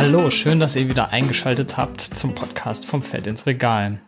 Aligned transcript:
Hallo, 0.00 0.30
schön, 0.30 0.60
dass 0.60 0.76
ihr 0.76 0.88
wieder 0.88 1.08
eingeschaltet 1.10 1.76
habt 1.76 2.00
zum 2.00 2.32
Podcast 2.32 2.86
vom 2.86 3.02
Feld 3.02 3.26
ins 3.26 3.46
Regal. 3.46 3.98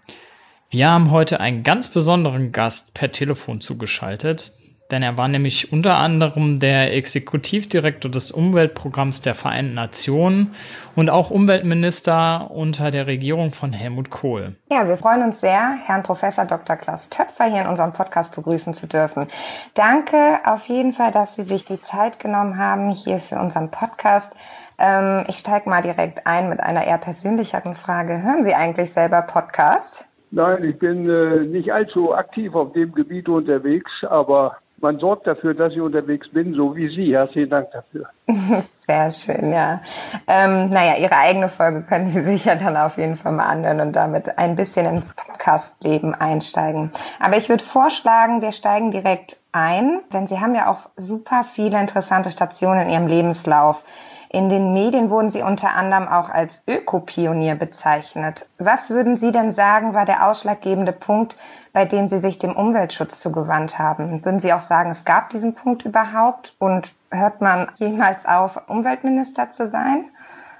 Wir 0.70 0.88
haben 0.88 1.10
heute 1.10 1.40
einen 1.40 1.64
ganz 1.64 1.88
besonderen 1.88 2.52
Gast 2.52 2.94
per 2.94 3.10
Telefon 3.10 3.60
zugeschaltet, 3.60 4.52
denn 4.92 5.02
er 5.02 5.18
war 5.18 5.26
nämlich 5.26 5.72
unter 5.72 5.96
anderem 5.96 6.60
der 6.60 6.94
Exekutivdirektor 6.94 8.08
des 8.08 8.30
Umweltprogramms 8.30 9.20
der 9.20 9.34
Vereinten 9.34 9.74
Nationen 9.74 10.54
und 10.94 11.10
auch 11.10 11.30
Umweltminister 11.30 12.52
unter 12.52 12.92
der 12.92 13.08
Regierung 13.08 13.50
von 13.50 13.72
Helmut 13.72 14.10
Kohl. 14.10 14.54
Ja, 14.70 14.86
wir 14.86 14.96
freuen 14.96 15.24
uns 15.24 15.40
sehr, 15.40 15.76
Herrn 15.86 16.04
Professor 16.04 16.44
Dr. 16.44 16.76
Klaus 16.76 17.08
Töpfer 17.08 17.46
hier 17.46 17.62
in 17.62 17.66
unserem 17.66 17.92
Podcast 17.92 18.32
begrüßen 18.34 18.74
zu 18.74 18.86
dürfen. 18.86 19.26
Danke 19.74 20.38
auf 20.44 20.68
jeden 20.68 20.92
Fall, 20.92 21.10
dass 21.10 21.34
Sie 21.34 21.42
sich 21.42 21.64
die 21.64 21.82
Zeit 21.82 22.20
genommen 22.20 22.58
haben 22.58 22.90
hier 22.90 23.18
für 23.18 23.40
unseren 23.40 23.72
Podcast. 23.72 24.34
Ähm, 24.80 25.24
ich 25.28 25.36
steige 25.36 25.68
mal 25.68 25.82
direkt 25.82 26.26
ein 26.26 26.48
mit 26.48 26.60
einer 26.60 26.84
eher 26.84 26.98
persönlicheren 26.98 27.74
Frage. 27.74 28.22
Hören 28.22 28.42
Sie 28.42 28.54
eigentlich 28.54 28.92
selber 28.92 29.22
Podcast? 29.22 30.06
Nein, 30.30 30.64
ich 30.64 30.78
bin 30.78 31.08
äh, 31.08 31.40
nicht 31.40 31.72
allzu 31.72 32.14
aktiv 32.14 32.54
auf 32.54 32.72
dem 32.72 32.92
Gebiet 32.92 33.28
unterwegs, 33.28 33.90
aber 34.08 34.56
man 34.80 34.98
sorgt 34.98 35.26
dafür, 35.26 35.52
dass 35.52 35.74
ich 35.74 35.80
unterwegs 35.80 36.30
bin, 36.30 36.54
so 36.54 36.74
wie 36.74 36.88
Sie. 36.88 37.14
Herzlichen 37.14 37.50
Dank 37.50 37.68
dafür. 37.72 38.08
Sehr 38.86 39.10
schön, 39.10 39.52
ja. 39.52 39.82
Ähm, 40.26 40.70
naja, 40.70 40.96
Ihre 40.96 41.16
eigene 41.16 41.48
Folge 41.48 41.82
können 41.82 42.06
Sie 42.06 42.20
sich 42.24 42.46
ja 42.46 42.54
dann 42.54 42.76
auf 42.76 42.96
jeden 42.96 43.16
Fall 43.16 43.32
mal 43.32 43.46
anhören 43.46 43.80
und 43.80 43.92
damit 43.94 44.38
ein 44.38 44.56
bisschen 44.56 44.86
ins 44.86 45.12
Podcast-Leben 45.12 46.14
einsteigen. 46.14 46.90
Aber 47.18 47.36
ich 47.36 47.48
würde 47.48 47.62
vorschlagen, 47.62 48.40
wir 48.40 48.52
steigen 48.52 48.90
direkt 48.90 49.36
ein, 49.52 50.00
denn 50.12 50.26
Sie 50.26 50.40
haben 50.40 50.54
ja 50.54 50.70
auch 50.70 50.88
super 50.96 51.44
viele 51.44 51.78
interessante 51.78 52.30
Stationen 52.30 52.82
in 52.82 52.88
Ihrem 52.90 53.06
Lebenslauf. 53.06 53.84
In 54.32 54.48
den 54.48 54.72
Medien 54.72 55.10
wurden 55.10 55.28
Sie 55.28 55.42
unter 55.42 55.74
anderem 55.74 56.06
auch 56.06 56.30
als 56.30 56.64
Ökopionier 56.68 57.56
bezeichnet. 57.56 58.46
Was 58.58 58.88
würden 58.88 59.16
Sie 59.16 59.32
denn 59.32 59.50
sagen, 59.50 59.92
war 59.92 60.04
der 60.04 60.28
ausschlaggebende 60.28 60.92
Punkt, 60.92 61.36
bei 61.72 61.84
dem 61.84 62.06
Sie 62.06 62.20
sich 62.20 62.38
dem 62.38 62.54
Umweltschutz 62.54 63.18
zugewandt 63.18 63.80
haben? 63.80 64.24
Würden 64.24 64.38
Sie 64.38 64.52
auch 64.52 64.60
sagen, 64.60 64.90
es 64.90 65.04
gab 65.04 65.30
diesen 65.30 65.56
Punkt 65.56 65.84
überhaupt? 65.84 66.54
Und 66.60 66.92
hört 67.10 67.40
man 67.40 67.72
jemals 67.74 68.24
auf, 68.24 68.68
Umweltminister 68.68 69.50
zu 69.50 69.66
sein? 69.66 70.04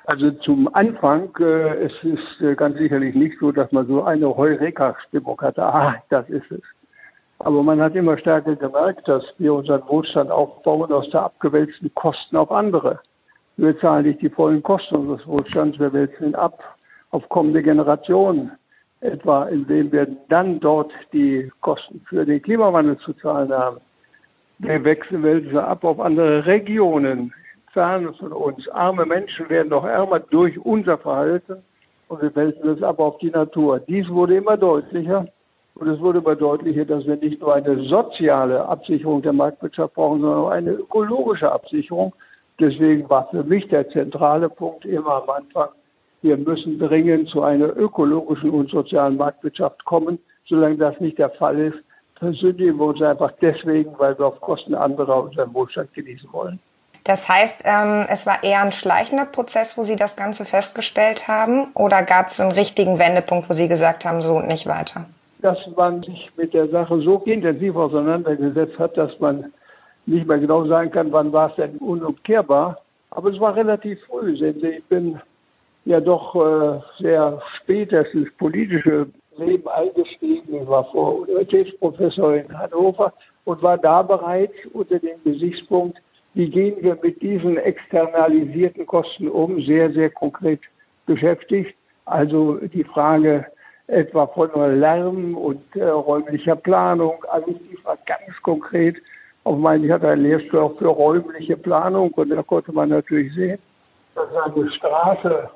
Also 0.06 0.32
zum 0.32 0.74
Anfang, 0.74 1.30
äh, 1.38 1.84
es 1.84 1.92
ist 2.02 2.40
äh, 2.40 2.56
ganz 2.56 2.76
sicherlich 2.76 3.14
nicht 3.14 3.38
so, 3.38 3.52
dass 3.52 3.70
man 3.70 3.86
so 3.86 4.02
eine 4.02 4.36
Heureka-Stimmung 4.36 5.40
hatte. 5.40 5.62
Ah, 5.62 5.94
das 6.08 6.28
ist 6.28 6.50
es. 6.50 6.62
Aber 7.38 7.62
man 7.62 7.80
hat 7.80 7.94
immer 7.94 8.18
stärker 8.18 8.56
gemerkt, 8.56 9.06
dass 9.06 9.22
wir 9.38 9.54
unseren 9.54 9.86
Wohlstand 9.86 10.32
aufbauen 10.32 10.90
aus 10.90 11.08
der 11.10 11.22
abgewälzten 11.22 11.94
Kosten 11.94 12.36
auf 12.36 12.50
andere. 12.50 12.98
Wir 13.56 13.78
zahlen 13.78 14.06
nicht 14.06 14.22
die 14.22 14.30
vollen 14.30 14.62
Kosten 14.62 14.96
unseres 14.96 15.26
Wohlstands, 15.26 15.78
wir 15.78 15.92
wälzen 15.92 16.28
ihn 16.28 16.34
ab 16.34 16.62
auf 17.10 17.28
kommende 17.28 17.62
Generationen, 17.62 18.52
etwa 19.00 19.44
indem 19.44 19.92
wir 19.92 20.06
dann 20.28 20.60
dort 20.60 20.92
die 21.12 21.50
Kosten 21.60 22.00
für 22.08 22.24
den 22.24 22.40
Klimawandel 22.40 22.96
zu 22.98 23.12
zahlen 23.14 23.52
haben. 23.52 23.78
Wir 24.58 24.84
wechseln 24.84 25.22
wälzen 25.22 25.56
ab 25.56 25.84
auf 25.84 26.00
andere 26.00 26.46
Regionen, 26.46 27.32
zahlen 27.72 28.12
von 28.14 28.32
uns. 28.32 28.68
Arme 28.68 29.06
Menschen 29.06 29.48
werden 29.48 29.68
noch 29.68 29.84
ärmer 29.84 30.20
durch 30.20 30.58
unser 30.64 30.98
Verhalten 30.98 31.62
und 32.08 32.22
wir 32.22 32.34
wälzen 32.34 32.68
es 32.68 32.82
ab 32.82 32.98
auf 32.98 33.18
die 33.18 33.30
Natur. 33.30 33.80
Dies 33.80 34.08
wurde 34.08 34.36
immer 34.36 34.56
deutlicher 34.56 35.26
und 35.76 35.88
es 35.88 36.00
wurde 36.00 36.18
immer 36.18 36.36
deutlicher, 36.36 36.84
dass 36.84 37.06
wir 37.06 37.16
nicht 37.16 37.40
nur 37.40 37.54
eine 37.54 37.82
soziale 37.84 38.66
Absicherung 38.66 39.22
der 39.22 39.32
Marktwirtschaft 39.32 39.94
brauchen, 39.94 40.20
sondern 40.20 40.40
auch 40.40 40.50
eine 40.50 40.72
ökologische 40.72 41.50
Absicherung. 41.50 42.12
Deswegen 42.60 43.08
war 43.08 43.28
für 43.30 43.42
mich 43.42 43.66
der 43.68 43.88
zentrale 43.88 44.48
Punkt 44.48 44.84
immer 44.84 45.22
am 45.22 45.30
Anfang, 45.30 45.70
wir 46.22 46.36
müssen 46.36 46.78
dringend 46.78 47.30
zu 47.30 47.42
einer 47.42 47.74
ökologischen 47.76 48.50
und 48.50 48.70
sozialen 48.70 49.16
Marktwirtschaft 49.16 49.82
kommen. 49.86 50.18
Solange 50.46 50.76
das 50.76 51.00
nicht 51.00 51.18
der 51.18 51.30
Fall 51.30 51.58
ist, 51.58 51.78
versündigen 52.16 52.78
wir 52.78 52.86
uns 52.86 53.00
einfach 53.00 53.32
deswegen, 53.40 53.98
weil 53.98 54.18
wir 54.18 54.26
auf 54.26 54.40
Kosten 54.42 54.74
anderer 54.74 55.22
unseren 55.24 55.54
Wohlstand 55.54 55.94
genießen 55.94 56.30
wollen. 56.32 56.58
Das 57.04 57.26
heißt, 57.28 57.62
ähm, 57.64 58.04
es 58.10 58.26
war 58.26 58.44
eher 58.44 58.60
ein 58.60 58.72
schleichender 58.72 59.24
Prozess, 59.24 59.78
wo 59.78 59.82
Sie 59.82 59.96
das 59.96 60.16
Ganze 60.16 60.44
festgestellt 60.44 61.28
haben? 61.28 61.68
Oder 61.74 62.02
gab 62.02 62.28
es 62.28 62.38
einen 62.38 62.52
richtigen 62.52 62.98
Wendepunkt, 62.98 63.48
wo 63.48 63.54
Sie 63.54 63.68
gesagt 63.68 64.04
haben, 64.04 64.20
so 64.20 64.34
und 64.34 64.48
nicht 64.48 64.66
weiter? 64.66 65.06
Dass 65.40 65.58
man 65.74 66.02
sich 66.02 66.30
mit 66.36 66.52
der 66.52 66.68
Sache 66.68 67.00
so 67.00 67.22
intensiv 67.24 67.74
auseinandergesetzt 67.74 68.78
hat, 68.78 68.98
dass 68.98 69.18
man 69.18 69.50
nicht 70.10 70.26
mehr 70.26 70.38
genau 70.38 70.66
sagen 70.66 70.90
kann, 70.90 71.12
wann 71.12 71.32
war 71.32 71.50
es 71.50 71.56
denn 71.56 71.78
unumkehrbar. 71.78 72.80
Aber 73.10 73.30
es 73.30 73.40
war 73.40 73.56
relativ 73.56 73.98
früh. 74.04 74.32
Ich 74.32 74.84
bin 74.84 75.20
ja 75.84 76.00
doch 76.00 76.34
äh, 76.34 76.80
sehr 77.02 77.40
spät 77.56 77.92
erst 77.92 78.14
ins 78.14 78.32
politische 78.36 79.06
Leben 79.38 79.68
eingestiegen. 79.68 80.54
Ich 80.54 80.68
war 80.68 80.84
vor 80.90 81.22
Universitätsprofessor 81.22 82.36
in 82.36 82.58
Hannover 82.58 83.12
und 83.44 83.62
war 83.62 83.78
da 83.78 84.02
bereits 84.02 84.54
unter 84.72 84.98
dem 84.98 85.22
Gesichtspunkt, 85.24 85.98
wie 86.34 86.48
gehen 86.48 86.76
wir 86.80 86.96
mit 87.02 87.20
diesen 87.22 87.56
externalisierten 87.56 88.86
Kosten 88.86 89.28
um, 89.28 89.60
sehr, 89.62 89.90
sehr 89.92 90.10
konkret 90.10 90.60
beschäftigt. 91.06 91.74
Also 92.04 92.58
die 92.58 92.84
Frage 92.84 93.46
etwa 93.88 94.26
von 94.28 94.50
Lärm 94.78 95.36
und 95.36 95.64
äh, 95.74 95.84
räumlicher 95.84 96.54
Planung, 96.54 97.24
alles 97.30 97.56
dies 97.68 97.84
war 97.84 97.98
ganz 98.06 98.40
konkret 98.42 98.96
auf 99.44 99.58
meinen, 99.58 99.84
ich 99.84 99.90
hatte 99.90 100.08
einen 100.08 100.22
Lehrstuhl 100.22 100.60
auch 100.60 100.78
für 100.78 100.88
räumliche 100.88 101.56
Planung 101.56 102.10
und 102.12 102.30
da 102.30 102.42
konnte 102.42 102.72
man 102.72 102.90
natürlich 102.90 103.34
sehen, 103.34 103.58
dass 104.14 104.28
eine 104.34 104.70
Straße 104.70 105.50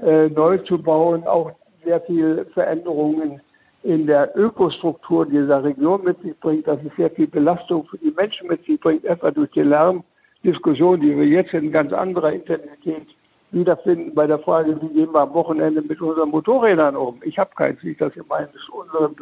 äh, 0.00 0.28
neu 0.28 0.58
zu 0.58 0.78
bauen 0.78 1.24
auch 1.24 1.52
sehr 1.84 2.00
viel 2.02 2.46
Veränderungen 2.54 3.40
in 3.82 4.06
der 4.06 4.36
Ökostruktur 4.36 5.26
dieser 5.26 5.62
Region 5.62 6.02
mit 6.04 6.20
sich 6.22 6.38
bringt, 6.40 6.66
dass 6.66 6.78
es 6.84 6.94
sehr 6.96 7.10
viel 7.10 7.28
Belastung 7.28 7.86
für 7.86 7.98
die 7.98 8.10
Menschen 8.10 8.48
mit 8.48 8.64
sich 8.64 8.80
bringt, 8.80 9.04
etwa 9.04 9.30
durch 9.30 9.50
die 9.52 9.62
Lärmdiskussion, 9.62 11.00
die 11.00 11.16
wir 11.16 11.26
jetzt 11.26 11.54
in 11.54 11.70
ganz 11.70 11.92
anderer 11.92 12.32
Intensität 12.32 13.06
wiederfinden 13.50 14.14
bei 14.14 14.26
der 14.26 14.38
Frage, 14.40 14.80
wie 14.82 14.88
gehen 14.88 15.12
wir 15.12 15.20
am 15.20 15.32
Wochenende 15.32 15.80
mit 15.80 16.00
unseren 16.00 16.30
Motorrädern 16.30 16.96
um. 16.96 17.20
Ich 17.24 17.38
habe 17.38 17.50
keins, 17.54 17.82
ich 17.82 17.96
das 17.96 18.14
in 18.16 18.24
meines 18.28 18.68
unseren 18.68 19.16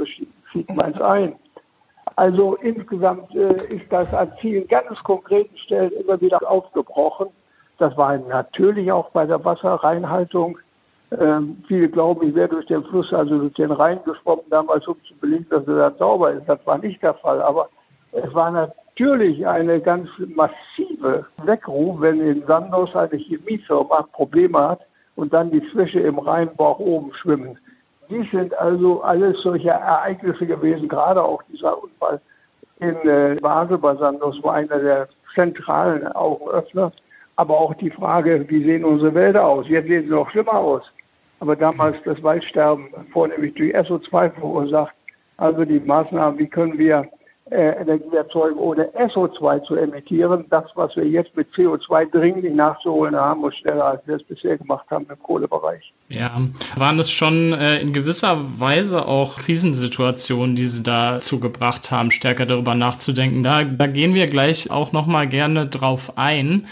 zieht 0.52 0.74
meins 0.74 1.00
ein. 1.00 1.36
Also 2.16 2.54
insgesamt 2.56 3.34
äh, 3.34 3.66
ist 3.66 3.92
das 3.92 4.12
an 4.14 4.32
vielen 4.40 4.66
ganz 4.68 4.98
konkreten 5.04 5.56
Stellen 5.58 5.92
immer 5.92 6.18
wieder 6.20 6.50
aufgebrochen. 6.50 7.28
Das 7.78 7.94
war 7.98 8.16
natürlich 8.16 8.90
auch 8.90 9.10
bei 9.10 9.26
der 9.26 9.44
Wasserreinhaltung. 9.44 10.58
Ähm, 11.20 11.62
viele 11.68 11.90
glauben, 11.90 12.26
ich 12.26 12.34
wäre 12.34 12.48
durch 12.48 12.66
den 12.66 12.82
Fluss, 12.84 13.12
also 13.12 13.38
durch 13.38 13.52
den 13.52 13.70
Rhein 13.70 14.00
geschwommen, 14.04 14.46
damals 14.48 14.88
um 14.88 14.96
zu 15.04 15.14
belegen, 15.16 15.46
dass 15.50 15.68
er 15.68 15.76
dann 15.76 15.98
sauber 15.98 16.32
ist. 16.32 16.48
Das 16.48 16.58
war 16.64 16.78
nicht 16.78 17.02
der 17.02 17.14
Fall. 17.14 17.42
Aber 17.42 17.68
es 18.12 18.32
war 18.32 18.50
natürlich 18.50 19.46
eine 19.46 19.78
ganz 19.78 20.08
massive 20.18 21.26
Weckruf, 21.44 22.00
wenn 22.00 22.20
in 22.20 22.46
Sandos 22.46 22.96
eine 22.96 23.18
Chemiefirma 23.18 24.08
Probleme 24.12 24.58
hat 24.58 24.80
und 25.16 25.34
dann 25.34 25.50
die 25.50 25.60
Fische 25.60 26.00
im 26.00 26.18
Rheinbauch 26.18 26.78
oben 26.78 27.12
schwimmen. 27.12 27.58
Dies 28.08 28.30
sind 28.30 28.56
also 28.58 29.02
alles 29.02 29.40
solche 29.42 29.70
Ereignisse 29.70 30.46
gewesen, 30.46 30.88
gerade 30.88 31.22
auch 31.22 31.42
dieser 31.44 31.82
Unfall 31.82 32.20
in 32.80 32.96
äh, 33.08 33.36
Basel 33.40 33.78
bei 33.78 33.94
Sandos 33.96 34.42
war 34.42 34.54
einer 34.54 34.78
der 34.78 35.08
zentralen 35.34 36.06
Augenöffner. 36.08 36.92
Aber 37.36 37.58
auch 37.58 37.74
die 37.74 37.90
Frage, 37.90 38.44
wie 38.48 38.64
sehen 38.64 38.84
unsere 38.84 39.14
Wälder 39.14 39.46
aus? 39.46 39.66
Jetzt 39.68 39.88
sehen 39.88 40.04
sie 40.04 40.10
noch 40.10 40.30
schlimmer 40.30 40.54
aus. 40.54 40.82
Aber 41.40 41.54
damals 41.54 41.96
das 42.04 42.22
Waldsterben 42.22 42.88
vornehmlich 43.12 43.54
durch 43.54 43.74
SO2 43.74 44.30
verursacht. 44.32 44.94
Also 45.36 45.64
die 45.64 45.80
Maßnahmen, 45.80 46.38
wie 46.38 46.46
können 46.46 46.78
wir 46.78 47.06
Energie 47.50 48.16
erzeugen, 48.16 48.58
ohne 48.58 48.88
SO2 48.96 49.62
zu 49.64 49.76
emittieren. 49.76 50.46
Das, 50.50 50.64
was 50.74 50.96
wir 50.96 51.06
jetzt 51.06 51.36
mit 51.36 51.48
CO2 51.54 52.10
dringlich 52.10 52.52
nachzuholen 52.52 53.14
haben, 53.14 53.42
muss 53.42 53.54
schneller, 53.54 53.84
als 53.84 54.06
wir 54.06 54.16
es 54.16 54.24
bisher 54.24 54.58
gemacht 54.58 54.86
haben 54.90 55.06
im 55.08 55.22
Kohlebereich. 55.22 55.92
Ja, 56.08 56.40
waren 56.76 56.98
es 56.98 57.10
schon 57.10 57.52
äh, 57.52 57.78
in 57.78 57.92
gewisser 57.92 58.38
Weise 58.58 59.06
auch 59.06 59.36
Krisensituationen, 59.36 60.56
die 60.56 60.66
Sie 60.66 60.82
dazu 60.82 61.38
gebracht 61.38 61.92
haben, 61.92 62.10
stärker 62.10 62.46
darüber 62.46 62.74
nachzudenken? 62.74 63.44
Da, 63.44 63.62
da 63.62 63.86
gehen 63.86 64.14
wir 64.14 64.26
gleich 64.26 64.70
auch 64.72 64.90
nochmal 64.90 65.28
gerne 65.28 65.66
drauf 65.66 66.14
ein. 66.16 66.66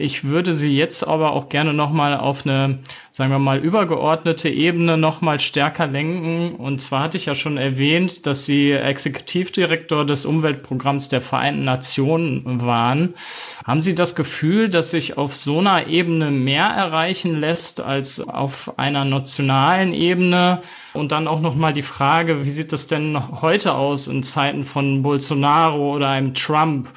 Ich 0.00 0.24
würde 0.24 0.54
sie 0.54 0.74
jetzt 0.74 1.06
aber 1.06 1.32
auch 1.32 1.50
gerne 1.50 1.74
nochmal 1.74 2.16
auf 2.16 2.46
eine, 2.46 2.78
sagen 3.10 3.30
wir 3.30 3.38
mal, 3.38 3.58
übergeordnete 3.58 4.48
Ebene 4.48 4.96
nochmal 4.96 5.40
stärker 5.40 5.86
lenken. 5.86 6.54
Und 6.54 6.80
zwar 6.80 7.02
hatte 7.02 7.18
ich 7.18 7.26
ja 7.26 7.34
schon 7.34 7.58
erwähnt, 7.58 8.24
dass 8.24 8.46
Sie 8.46 8.72
Exekutivdirektor 8.72 10.06
des 10.06 10.24
Umweltprogramms 10.24 11.10
der 11.10 11.20
Vereinten 11.20 11.64
Nationen 11.64 12.62
waren. 12.62 13.12
Haben 13.66 13.82
Sie 13.82 13.94
das 13.94 14.14
Gefühl, 14.14 14.70
dass 14.70 14.90
sich 14.90 15.18
auf 15.18 15.34
so 15.34 15.58
einer 15.58 15.86
Ebene 15.86 16.30
mehr 16.30 16.64
erreichen 16.64 17.38
lässt 17.38 17.82
als 17.82 18.26
auf 18.26 18.78
einer 18.78 19.04
nationalen 19.04 19.92
Ebene? 19.92 20.62
Und 20.94 21.12
dann 21.12 21.28
auch 21.28 21.40
nochmal 21.40 21.74
die 21.74 21.82
Frage, 21.82 22.46
wie 22.46 22.50
sieht 22.50 22.72
das 22.72 22.86
denn 22.86 23.42
heute 23.42 23.74
aus 23.74 24.08
in 24.08 24.22
Zeiten 24.22 24.64
von 24.64 25.02
Bolsonaro 25.02 25.94
oder 25.94 26.08
einem 26.08 26.32
Trump? 26.32 26.88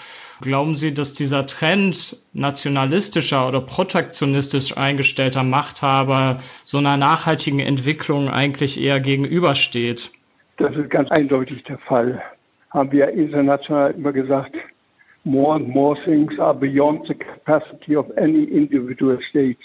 Glauben 0.44 0.76
Sie, 0.76 0.94
dass 0.94 1.14
dieser 1.14 1.46
Trend 1.46 2.18
nationalistischer 2.34 3.48
oder 3.48 3.62
protektionistisch 3.62 4.76
eingestellter 4.76 5.42
Machthaber 5.42 6.40
so 6.66 6.80
einer 6.80 6.98
nachhaltigen 6.98 7.62
Entwicklung 7.62 8.30
eigentlich 8.30 8.78
eher 8.78 9.00
gegenübersteht? 9.00 10.12
Das 10.58 10.76
ist 10.76 10.90
ganz 10.90 11.10
eindeutig 11.12 11.64
der 11.64 11.78
Fall. 11.78 12.22
Haben 12.72 12.92
wir 12.92 13.08
international 13.12 13.92
immer 13.92 14.12
gesagt, 14.12 14.58
more 15.24 15.56
and 15.56 15.70
more 15.70 15.98
things 16.04 16.38
are 16.38 16.54
beyond 16.54 17.08
the 17.08 17.14
capacity 17.14 17.96
of 17.96 18.06
any 18.18 18.44
individual 18.44 19.22
states. 19.22 19.64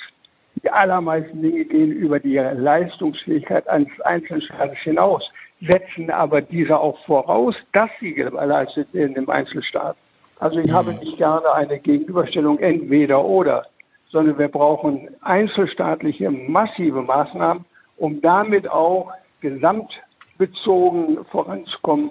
Die 0.63 0.71
allermeisten 0.71 1.43
Dinge 1.43 1.65
gehen 1.65 1.91
über 1.91 2.21
die 2.21 2.37
Leistungsfähigkeit 2.37 3.67
eines 3.67 4.01
einzelnen 4.03 4.43
Staates 4.43 4.79
hinaus, 4.79 5.29
setzen 5.61 6.09
aber 6.09 6.41
diese 6.41 6.79
auch 6.79 7.05
voraus, 7.05 7.57
dass 7.73 7.91
sie 7.99 8.15
geleistet 8.15 8.87
werden 8.95 9.17
im 9.17 9.29
Einzelstaat. 9.29 9.97
Also 10.41 10.61
ich 10.61 10.71
habe 10.71 10.93
mhm. 10.93 10.99
nicht 10.99 11.17
gerne 11.17 11.53
eine 11.53 11.79
Gegenüberstellung 11.79 12.59
entweder 12.59 13.25
oder, 13.25 13.67
sondern 14.11 14.39
wir 14.39 14.49
brauchen 14.49 15.09
einzelstaatliche 15.21 16.31
massive 16.31 17.03
Maßnahmen, 17.03 17.65
um 17.97 18.21
damit 18.21 18.69
auch 18.71 19.13
gesamtbezogen 19.41 21.25
voranzukommen. 21.31 22.11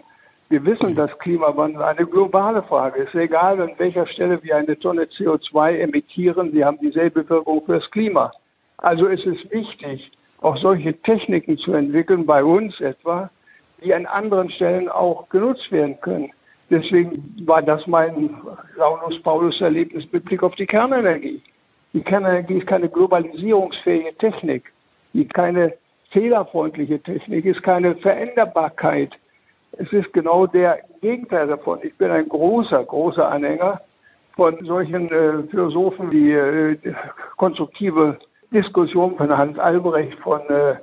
Wir 0.50 0.64
wissen, 0.64 0.96
dass 0.96 1.18
Klimawandel 1.20 1.82
eine 1.84 2.06
globale 2.06 2.64
Frage 2.64 3.04
ist. 3.04 3.16
Egal 3.16 3.60
an 3.62 3.72
welcher 3.78 4.08
Stelle 4.08 4.42
wir 4.44 4.56
eine 4.56 4.80
Tonne 4.80 5.04
CO2 5.04 5.80
emittieren, 5.80 6.52
sie 6.52 6.64
haben 6.64 6.80
dieselbe 6.80 7.28
Wirkung 7.30 7.66
fürs 7.66 7.90
Klima. 7.92 8.32
Also 8.78 9.08
ist 9.08 9.26
es 9.26 9.50
wichtig, 9.52 10.12
auch 10.42 10.56
solche 10.56 10.94
Techniken 11.02 11.58
zu 11.58 11.74
entwickeln, 11.74 12.26
bei 12.26 12.44
uns 12.44 12.80
etwa, 12.80 13.30
die 13.84 13.94
an 13.94 14.06
anderen 14.06 14.50
Stellen 14.50 14.88
auch 14.88 15.28
genutzt 15.30 15.72
werden 15.72 16.00
können. 16.00 16.32
Deswegen 16.70 17.34
war 17.46 17.62
das 17.62 17.88
mein 17.88 18.36
Saulus-Paulus-Erlebnis 18.78 20.06
mit 20.12 20.26
Blick 20.26 20.44
auf 20.44 20.56
die 20.56 20.66
Kernenergie. 20.66 21.42
Die 21.94 22.02
Kernenergie 22.02 22.56
ist 22.56 22.68
keine 22.68 22.90
globalisierungsfähige 22.90 24.16
Technik, 24.18 24.72
die 25.14 25.26
keine 25.28 25.74
fehlerfreundliche 26.12 27.00
Technik 27.00 27.46
ist, 27.46 27.64
keine 27.64 27.96
Veränderbarkeit 27.96 29.18
es 29.74 29.92
ist 29.94 30.12
genau 30.14 30.48
der 30.48 30.80
Gegenteil 31.02 31.48
davon. 31.48 31.80
Ich 31.84 31.96
bin 31.98 32.10
ein 32.12 32.28
großer, 32.28 32.84
großer 32.84 33.30
Anhänger 33.30 33.82
von 34.36 34.58
solchen 34.66 35.10
äh, 35.12 35.44
Philosophen 35.50 36.12
wie 36.12 36.32
äh, 36.32 36.78
konstruktive 37.38 38.18
Diskussion 38.52 39.16
von 39.18 39.36
Hans 39.36 39.60
Albrecht, 39.60 40.18
von 40.20 40.42
äh, 40.50 40.76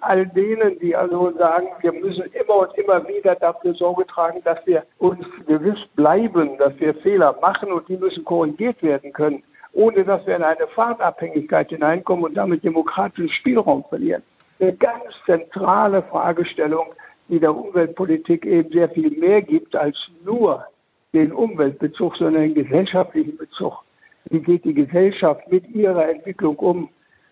all 0.00 0.26
denen, 0.26 0.78
die 0.78 0.94
also 0.94 1.30
sagen, 1.36 1.68
wir 1.80 1.92
müssen 1.92 2.24
immer 2.32 2.68
und 2.68 2.78
immer 2.78 3.06
wieder 3.08 3.34
dafür 3.34 3.74
Sorge 3.74 4.06
tragen, 4.06 4.40
dass 4.44 4.58
wir 4.66 4.84
uns 4.98 5.24
gewiss 5.46 5.78
bleiben, 5.94 6.56
dass 6.58 6.78
wir 6.78 6.94
Fehler 6.94 7.36
machen 7.40 7.72
und 7.72 7.88
die 7.88 7.96
müssen 7.96 8.24
korrigiert 8.24 8.82
werden 8.82 9.12
können, 9.12 9.42
ohne 9.72 10.04
dass 10.04 10.26
wir 10.26 10.36
in 10.36 10.42
eine 10.42 10.66
Fahrtabhängigkeit 10.68 11.70
hineinkommen 11.70 12.24
und 12.24 12.34
damit 12.34 12.64
demokratischen 12.64 13.28
Spielraum 13.28 13.84
verlieren. 13.88 14.22
Eine 14.60 14.74
ganz 14.74 15.04
zentrale 15.26 16.02
Fragestellung, 16.02 16.86
die 17.28 17.40
der 17.40 17.54
Umweltpolitik 17.56 18.44
eben 18.44 18.70
sehr 18.72 18.88
viel 18.90 19.10
mehr 19.10 19.42
gibt 19.42 19.74
als 19.74 20.10
nur 20.24 20.64
den 21.12 21.32
Umweltbezug, 21.32 22.16
sondern 22.16 22.42
den 22.42 22.54
gesellschaftlichen 22.54 23.36
Bezug. 23.36 23.82
Wie 24.30 24.40
geht 24.40 24.64
die 24.64 24.74
Gesellschaft 24.74 25.50
mit 25.50 25.68
ihrer 25.74 26.08
Entwicklung 26.08 26.56
um? 26.56 26.88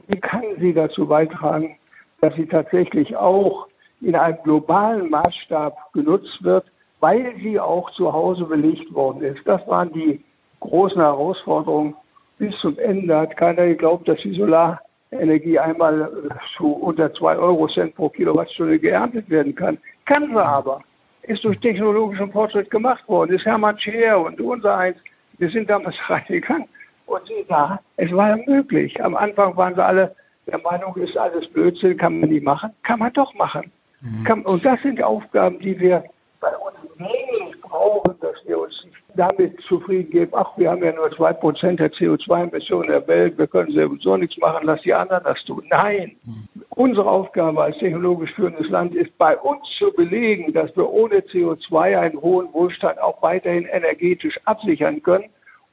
Wie 0.08 0.18
kann 0.18 0.42
sie 0.58 0.74
dazu 0.74 1.06
beitragen, 1.06 1.76
dass 2.20 2.34
sie 2.34 2.46
tatsächlich 2.46 3.16
auch 3.16 3.66
in 4.00 4.14
einem 4.14 4.38
globalen 4.42 5.10
Maßstab 5.10 5.92
genutzt 5.92 6.42
wird, 6.42 6.64
weil 7.00 7.34
sie 7.42 7.58
auch 7.58 7.90
zu 7.90 8.12
Hause 8.12 8.44
belegt 8.44 8.92
worden 8.94 9.22
ist? 9.22 9.40
Das 9.46 9.66
waren 9.66 9.92
die 9.92 10.22
großen 10.60 11.00
Herausforderungen. 11.00 11.94
Bis 12.38 12.56
zum 12.58 12.78
Ende 12.78 13.16
hat 13.16 13.36
keiner 13.36 13.66
geglaubt, 13.66 14.08
dass 14.08 14.20
die 14.20 14.34
Solar 14.34 14.80
Energie 15.12 15.58
einmal 15.58 16.10
zu 16.56 16.72
unter 16.72 17.12
2 17.12 17.36
Euro 17.36 17.66
Cent 17.66 17.94
pro 17.94 18.08
Kilowattstunde 18.08 18.78
geerntet 18.78 19.28
werden 19.28 19.54
kann. 19.54 19.78
Kann 20.06 20.28
sie 20.28 20.44
aber. 20.44 20.82
Ist 21.22 21.44
durch 21.44 21.58
technologischen 21.60 22.30
Fortschritt 22.32 22.70
gemacht 22.70 23.06
worden. 23.08 23.34
Ist 23.34 23.44
Hermann 23.44 23.78
Scheer 23.78 24.20
und 24.20 24.40
unser 24.40 24.76
eins. 24.76 24.96
Wir 25.38 25.50
sind 25.50 25.68
damals 25.68 25.96
reingegangen. 26.08 26.68
Und 27.06 27.26
sie 27.26 27.44
da, 27.48 27.80
es 27.96 28.12
war 28.12 28.36
möglich. 28.46 29.02
Am 29.02 29.16
Anfang 29.16 29.56
waren 29.56 29.74
sie 29.74 29.84
alle 29.84 30.14
der 30.46 30.58
Meinung, 30.58 30.96
ist 30.96 31.16
alles 31.16 31.46
Blödsinn, 31.48 31.96
kann 31.96 32.20
man 32.20 32.30
nicht 32.30 32.44
machen. 32.44 32.70
Kann 32.82 32.98
man 32.98 33.12
doch 33.12 33.32
machen. 33.34 33.70
Mhm. 34.00 34.24
Kann, 34.24 34.42
und 34.42 34.64
das 34.64 34.80
sind 34.82 35.02
Aufgaben, 35.02 35.58
die 35.58 35.78
wir 35.78 36.04
bei 36.40 36.56
uns 36.56 36.76
wenig 36.96 37.60
brauchen, 37.60 38.14
dass 38.20 38.46
wir 38.46 38.60
uns 38.60 38.86
damit 39.14 39.60
zufrieden 39.60 40.10
geben, 40.10 40.32
ach, 40.34 40.56
wir 40.56 40.70
haben 40.70 40.82
ja 40.82 40.92
nur 40.92 41.10
zwei 41.10 41.32
Prozent 41.32 41.80
der 41.80 41.92
CO2-Emissionen 41.92 42.88
der 42.88 43.06
Welt, 43.06 43.36
wir 43.36 43.46
können 43.46 43.72
sowieso 43.72 44.16
nichts 44.16 44.38
machen, 44.38 44.66
lass 44.66 44.80
die 44.82 44.94
anderen 44.94 45.24
das 45.24 45.44
tun. 45.44 45.64
Nein, 45.70 46.16
mhm. 46.24 46.48
unsere 46.70 47.08
Aufgabe 47.10 47.62
als 47.62 47.76
technologisch 47.78 48.32
führendes 48.32 48.68
Land 48.68 48.94
ist, 48.94 49.16
bei 49.18 49.36
uns 49.36 49.68
zu 49.76 49.92
belegen, 49.92 50.52
dass 50.52 50.74
wir 50.76 50.88
ohne 50.88 51.20
CO2 51.20 51.98
einen 51.98 52.20
hohen 52.20 52.52
Wohlstand 52.54 53.00
auch 53.00 53.20
weiterhin 53.22 53.66
energetisch 53.66 54.40
absichern 54.46 55.02
können 55.02 55.26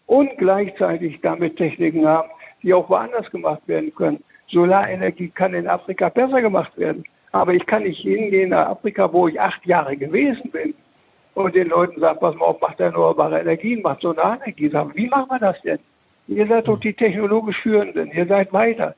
und 0.06 0.38
gleichzeitig 0.38 1.20
damit 1.22 1.58
Techniken 1.58 2.06
haben, 2.06 2.30
die 2.64 2.74
auch 2.74 2.90
woanders 2.90 3.30
gemacht 3.32 3.62
werden 3.68 3.94
können. 3.96 4.24
Solarenergie 4.48 5.30
kann 5.30 5.54
in 5.54 5.68
Afrika 5.68 6.10
besser 6.10 6.42
gemacht 6.42 6.78
werden. 6.78 7.04
Aber 7.32 7.54
ich 7.54 7.66
kann 7.66 7.84
nicht 7.84 8.02
hingehen 8.02 8.50
nach 8.50 8.68
Afrika, 8.68 9.12
wo 9.12 9.28
ich 9.28 9.40
acht 9.40 9.66
Jahre 9.66 9.98
gewesen 9.98 10.50
bin 10.52 10.74
und 11.34 11.56
den 11.56 11.68
Leuten 11.68 12.00
sagen, 12.00 12.20
pass 12.20 12.36
mal 12.36 12.46
auf, 12.46 12.62
macht 12.62 12.80
erneuerbare 12.80 13.40
Energien, 13.42 13.82
macht 13.82 14.02
Solarenergie. 14.02 14.70
Sagen, 14.70 14.92
wie 14.96 15.08
machen 15.08 15.30
wir 15.30 15.40
das 15.40 15.62
denn? 15.62 15.80
Ihr 16.28 16.48
seid 16.48 16.68
doch 16.68 16.80
die 16.80 16.94
technologisch 16.94 17.62
Führenden, 17.62 18.12
ihr 18.12 18.26
seid 18.26 18.52
weiter. 18.52 18.96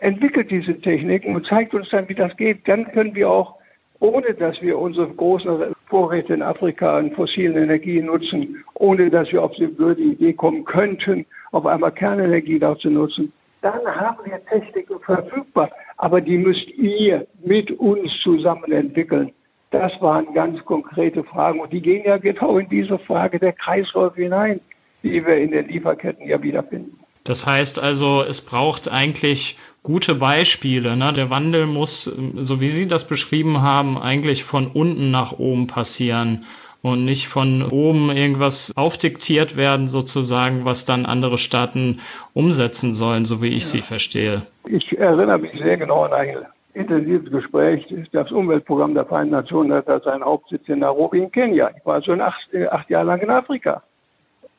Entwickelt 0.00 0.50
diese 0.50 0.78
Techniken 0.80 1.34
und 1.34 1.46
zeigt 1.46 1.74
uns 1.74 1.88
dann, 1.90 2.08
wie 2.08 2.14
das 2.14 2.36
geht. 2.36 2.66
Dann 2.66 2.90
können 2.92 3.14
wir 3.14 3.30
auch, 3.30 3.56
ohne 4.00 4.34
dass 4.34 4.60
wir 4.60 4.78
unsere 4.78 5.08
großen 5.08 5.74
Vorräte 5.86 6.34
in 6.34 6.42
Afrika 6.42 6.90
an 6.90 7.12
fossilen 7.12 7.56
Energien 7.56 8.06
nutzen, 8.06 8.64
ohne 8.74 9.08
dass 9.08 9.30
wir 9.30 9.42
auf 9.42 9.52
die 9.52 9.66
blöde 9.66 10.02
Idee 10.02 10.32
kommen 10.32 10.64
könnten, 10.64 11.24
auf 11.52 11.66
einmal 11.66 11.92
Kernenergie 11.92 12.58
da 12.58 12.76
zu 12.76 12.90
nutzen, 12.90 13.32
dann 13.64 13.86
haben 13.86 14.18
wir 14.24 14.44
Techniken 14.44 15.00
verfügbar. 15.00 15.70
Aber 15.96 16.20
die 16.20 16.36
müsst 16.36 16.68
ihr 16.68 17.26
mit 17.42 17.70
uns 17.70 18.20
zusammen 18.20 18.70
entwickeln. 18.70 19.32
Das 19.70 19.92
waren 20.00 20.32
ganz 20.34 20.62
konkrete 20.64 21.24
Fragen 21.24 21.60
und 21.60 21.72
die 21.72 21.80
gehen 21.80 22.04
ja 22.04 22.18
genau 22.18 22.58
in 22.58 22.68
diese 22.68 22.98
Frage 22.98 23.38
der 23.38 23.52
Kreisläufe 23.52 24.22
hinein, 24.22 24.60
die 25.02 25.24
wir 25.24 25.36
in 25.38 25.50
den 25.50 25.66
Lieferketten 25.66 26.28
ja 26.28 26.40
wiederfinden. 26.42 26.98
Das 27.24 27.46
heißt 27.46 27.82
also, 27.82 28.22
es 28.22 28.44
braucht 28.44 28.92
eigentlich 28.92 29.58
gute 29.82 30.14
Beispiele. 30.14 30.94
Ne? 30.94 31.14
Der 31.14 31.30
Wandel 31.30 31.66
muss, 31.66 32.04
so 32.04 32.60
wie 32.60 32.68
Sie 32.68 32.86
das 32.86 33.08
beschrieben 33.08 33.62
haben, 33.62 33.96
eigentlich 33.96 34.44
von 34.44 34.66
unten 34.66 35.10
nach 35.10 35.38
oben 35.38 35.66
passieren 35.66 36.44
und 36.84 37.06
nicht 37.06 37.28
von 37.28 37.62
oben 37.72 38.10
irgendwas 38.10 38.70
aufdiktiert 38.76 39.56
werden, 39.56 39.88
sozusagen, 39.88 40.66
was 40.66 40.84
dann 40.84 41.06
andere 41.06 41.38
Staaten 41.38 42.00
umsetzen 42.34 42.92
sollen, 42.92 43.24
so 43.24 43.40
wie 43.40 43.48
ich 43.48 43.62
ja. 43.62 43.70
sie 43.70 43.80
verstehe. 43.80 44.42
Ich 44.68 44.96
erinnere 44.98 45.38
mich 45.38 45.58
sehr 45.58 45.78
genau 45.78 46.02
an 46.02 46.12
ein 46.12 46.36
intensives 46.74 47.30
Gespräch. 47.30 47.86
Das 48.12 48.30
Umweltprogramm 48.30 48.92
der 48.92 49.06
Vereinten 49.06 49.32
Nationen 49.32 49.72
hat 49.72 49.86
seinen 50.04 50.22
Hauptsitz 50.22 50.68
in 50.68 50.80
Nairobi 50.80 51.20
in 51.20 51.32
Kenia. 51.32 51.70
Ich 51.74 51.86
war 51.86 52.02
schon 52.02 52.20
acht, 52.20 52.52
äh, 52.52 52.66
acht 52.66 52.90
Jahre 52.90 53.06
lang 53.06 53.20
in 53.22 53.30
Afrika. 53.30 53.82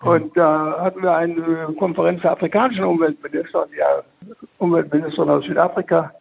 Und 0.01 0.36
da 0.36 0.77
hatten 0.82 1.03
wir 1.03 1.15
eine 1.15 1.75
Konferenz 1.77 2.24
der 2.24 2.32
afrikanischen 2.32 2.86
Umweltminister, 2.86 3.67
die 3.72 4.36
Umweltministerin 4.58 5.29
aus 5.29 5.46
Südafrika, 5.46 6.12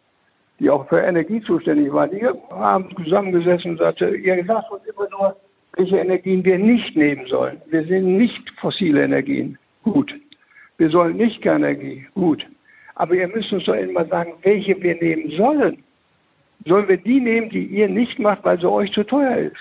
die 0.59 0.69
auch 0.69 0.87
für 0.87 0.99
Energie 0.99 1.41
zuständig 1.41 1.91
war. 1.91 2.07
Die 2.07 2.23
haben 2.51 2.95
zusammengesessen 3.03 3.71
und 3.71 3.79
sagte, 3.79 4.15
ihr 4.15 4.45
sagt 4.45 4.71
uns 4.71 4.83
immer 4.85 5.09
nur, 5.09 5.35
welche 5.75 5.97
Energien 5.97 6.43
wir 6.43 6.57
nicht 6.57 6.95
nehmen 6.95 7.27
sollen. 7.27 7.61
Wir 7.67 7.83
sind 7.85 8.17
nicht 8.17 8.49
fossile 8.59 9.03
Energien. 9.03 9.57
Gut. 9.83 10.15
Wir 10.77 10.89
sollen 10.89 11.17
nicht 11.17 11.41
Kernenergie. 11.41 12.05
Gut. 12.15 12.45
Aber 12.95 13.13
ihr 13.13 13.27
müsst 13.27 13.51
uns 13.51 13.65
doch 13.65 13.75
immer 13.75 14.05
sagen, 14.05 14.33
welche 14.43 14.81
wir 14.81 14.95
nehmen 14.95 15.31
sollen. 15.31 15.83
Sollen 16.65 16.87
wir 16.87 16.97
die 16.97 17.19
nehmen, 17.19 17.49
die 17.49 17.65
ihr 17.65 17.87
nicht 17.87 18.19
macht, 18.19 18.43
weil 18.43 18.59
sie 18.59 18.69
euch 18.69 18.91
zu 18.91 19.03
teuer 19.03 19.37
ist? 19.37 19.57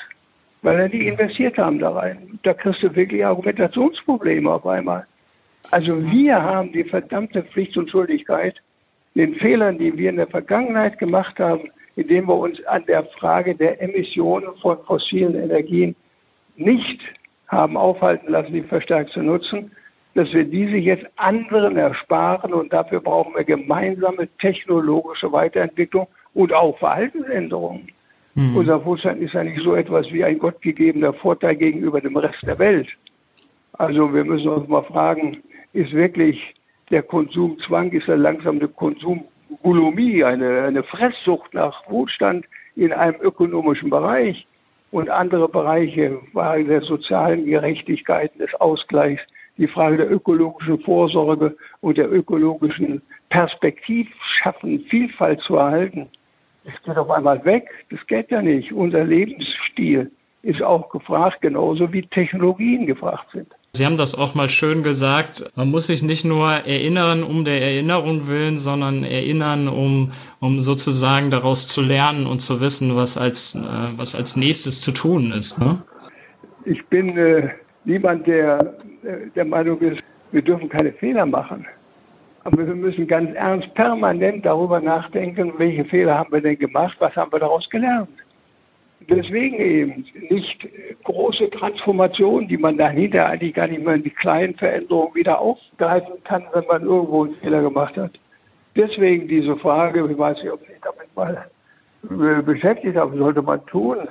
Weil 0.62 0.78
wir 0.78 0.88
die 0.88 1.06
investiert 1.06 1.58
haben 1.58 1.78
da 1.78 1.90
rein. 1.90 2.38
Da 2.42 2.54
kriegst 2.54 2.82
du 2.82 2.94
wirklich 2.94 3.24
Argumentationsprobleme 3.24 4.50
auf 4.50 4.66
einmal. 4.66 5.06
Also 5.70 6.02
wir 6.10 6.40
haben 6.40 6.72
die 6.72 6.84
verdammte 6.84 7.42
Pflicht 7.42 7.76
und 7.76 7.90
Schuldigkeit, 7.90 8.54
den 9.14 9.34
Fehlern, 9.34 9.78
die 9.78 9.96
wir 9.96 10.10
in 10.10 10.16
der 10.16 10.26
Vergangenheit 10.26 10.98
gemacht 10.98 11.38
haben, 11.38 11.70
indem 11.96 12.28
wir 12.28 12.36
uns 12.36 12.64
an 12.66 12.84
der 12.86 13.04
Frage 13.04 13.54
der 13.54 13.80
Emissionen 13.82 14.54
von 14.60 14.78
fossilen 14.84 15.34
Energien 15.34 15.94
nicht 16.56 17.00
haben 17.48 17.76
aufhalten 17.76 18.30
lassen, 18.30 18.52
die 18.52 18.62
verstärkt 18.62 19.10
zu 19.10 19.22
nutzen, 19.22 19.70
dass 20.14 20.32
wir 20.32 20.44
diese 20.44 20.76
jetzt 20.76 21.06
anderen 21.16 21.76
ersparen 21.76 22.54
und 22.54 22.72
dafür 22.72 23.00
brauchen 23.00 23.34
wir 23.34 23.44
gemeinsame 23.44 24.28
technologische 24.38 25.30
Weiterentwicklung 25.32 26.06
und 26.34 26.52
auch 26.52 26.78
Verhaltensänderungen. 26.78 27.88
Mhm. 28.34 28.56
Unser 28.56 28.84
Wohlstand 28.84 29.20
ist 29.20 29.34
ja 29.34 29.44
nicht 29.44 29.62
so 29.62 29.74
etwas 29.74 30.10
wie 30.12 30.24
ein 30.24 30.38
gottgegebener 30.38 31.12
Vorteil 31.12 31.56
gegenüber 31.56 32.00
dem 32.00 32.16
Rest 32.16 32.42
der 32.42 32.58
Welt. 32.58 32.88
Also 33.74 34.12
wir 34.14 34.24
müssen 34.24 34.48
uns 34.48 34.68
mal 34.68 34.82
fragen, 34.82 35.42
ist 35.72 35.92
wirklich 35.92 36.54
der 36.90 37.02
Konsumzwang, 37.02 37.90
ist 37.90 38.08
er 38.08 38.16
langsam 38.16 38.56
eine 38.56 38.68
Konsumbulomie, 38.68 40.22
eine, 40.22 40.62
eine 40.62 40.82
Fresssucht 40.84 41.54
nach 41.54 41.88
Wohlstand 41.90 42.46
in 42.76 42.92
einem 42.92 43.20
ökonomischen 43.20 43.90
Bereich? 43.90 44.46
Und 44.94 45.10
andere 45.10 45.48
Bereiche 45.48 46.20
waren 46.34 46.68
der 46.68 46.80
sozialen 46.80 47.46
Gerechtigkeit, 47.46 48.30
des 48.38 48.54
Ausgleichs, 48.60 49.22
die 49.56 49.66
Frage 49.66 49.96
der 49.96 50.08
ökologischen 50.08 50.78
Vorsorge 50.78 51.56
und 51.80 51.98
der 51.98 52.12
ökologischen 52.12 53.02
Perspektiv 53.28 54.06
schaffen, 54.22 54.78
Vielfalt 54.88 55.40
zu 55.40 55.56
erhalten. 55.56 56.06
Das 56.62 56.80
geht 56.84 56.96
auf 56.96 57.10
einmal 57.10 57.44
weg. 57.44 57.68
Das 57.90 58.06
geht 58.06 58.30
ja 58.30 58.40
nicht. 58.40 58.72
Unser 58.72 59.02
Lebensstil 59.02 60.12
ist 60.42 60.62
auch 60.62 60.88
gefragt, 60.90 61.40
genauso 61.40 61.92
wie 61.92 62.02
Technologien 62.02 62.86
gefragt 62.86 63.32
sind. 63.32 63.52
Sie 63.76 63.84
haben 63.84 63.96
das 63.96 64.14
auch 64.14 64.36
mal 64.36 64.48
schön 64.48 64.84
gesagt. 64.84 65.50
Man 65.56 65.72
muss 65.72 65.88
sich 65.88 66.00
nicht 66.00 66.24
nur 66.24 66.48
erinnern 66.48 67.24
um 67.24 67.44
der 67.44 67.60
Erinnerung 67.60 68.28
willen, 68.28 68.56
sondern 68.56 69.02
erinnern, 69.02 69.66
um, 69.66 70.12
um 70.38 70.60
sozusagen 70.60 71.30
daraus 71.30 71.66
zu 71.66 71.82
lernen 71.82 72.26
und 72.26 72.38
zu 72.38 72.60
wissen, 72.60 72.94
was 72.94 73.18
als, 73.18 73.56
äh, 73.56 73.58
was 73.96 74.14
als 74.14 74.36
nächstes 74.36 74.80
zu 74.80 74.92
tun 74.92 75.32
ist. 75.32 75.58
Ne? 75.58 75.82
Ich 76.64 76.86
bin 76.86 77.18
äh, 77.18 77.48
niemand, 77.84 78.28
der 78.28 78.76
äh, 79.04 79.28
der 79.34 79.44
Meinung 79.44 79.80
ist, 79.80 80.00
wir 80.30 80.42
dürfen 80.42 80.68
keine 80.68 80.92
Fehler 80.92 81.26
machen. 81.26 81.66
Aber 82.44 82.66
wir 82.66 82.74
müssen 82.74 83.06
ganz 83.06 83.34
ernst 83.34 83.74
permanent 83.74 84.46
darüber 84.46 84.80
nachdenken, 84.80 85.52
welche 85.58 85.84
Fehler 85.84 86.18
haben 86.18 86.32
wir 86.32 86.40
denn 86.40 86.58
gemacht, 86.58 86.96
was 87.00 87.14
haben 87.16 87.32
wir 87.32 87.40
daraus 87.40 87.68
gelernt. 87.68 88.08
Deswegen 89.08 89.56
eben 89.56 90.06
nicht 90.30 90.66
große 91.04 91.50
Transformationen, 91.50 92.48
die 92.48 92.56
man 92.56 92.78
dahinter 92.78 93.26
eigentlich 93.26 93.54
gar 93.54 93.66
nicht 93.66 93.84
mehr 93.84 93.94
in 93.94 94.02
die 94.02 94.10
kleinen 94.10 94.54
Veränderungen 94.54 95.14
wieder 95.14 95.40
aufgreifen 95.40 96.14
kann, 96.24 96.44
wenn 96.52 96.66
man 96.66 96.82
irgendwo 96.82 97.24
einen 97.24 97.34
Fehler 97.36 97.62
gemacht 97.62 97.96
hat. 97.96 98.18
Deswegen 98.76 99.28
diese 99.28 99.56
Frage, 99.56 100.08
ich 100.10 100.18
weiß 100.18 100.42
nicht, 100.42 100.52
ob 100.52 100.60
Sie 100.60 100.72
damit 100.82 101.14
mal 101.14 102.42
beschäftigt 102.42 102.96
haben, 102.96 103.16
sollte 103.16 103.42
man 103.42 103.64
tun, 103.66 104.08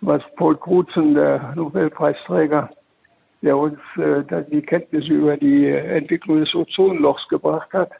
was 0.00 0.22
Paul 0.36 0.56
Krutzen, 0.56 1.14
der 1.14 1.52
Nobelpreisträger, 1.56 2.70
der 3.42 3.56
uns 3.56 3.78
äh, 3.96 4.22
die 4.50 4.62
Kenntnisse 4.62 5.12
über 5.12 5.36
die 5.36 5.68
Entwicklung 5.68 6.40
des 6.40 6.54
Ozonlochs 6.54 7.26
gebracht 7.28 7.72
hat, 7.72 7.90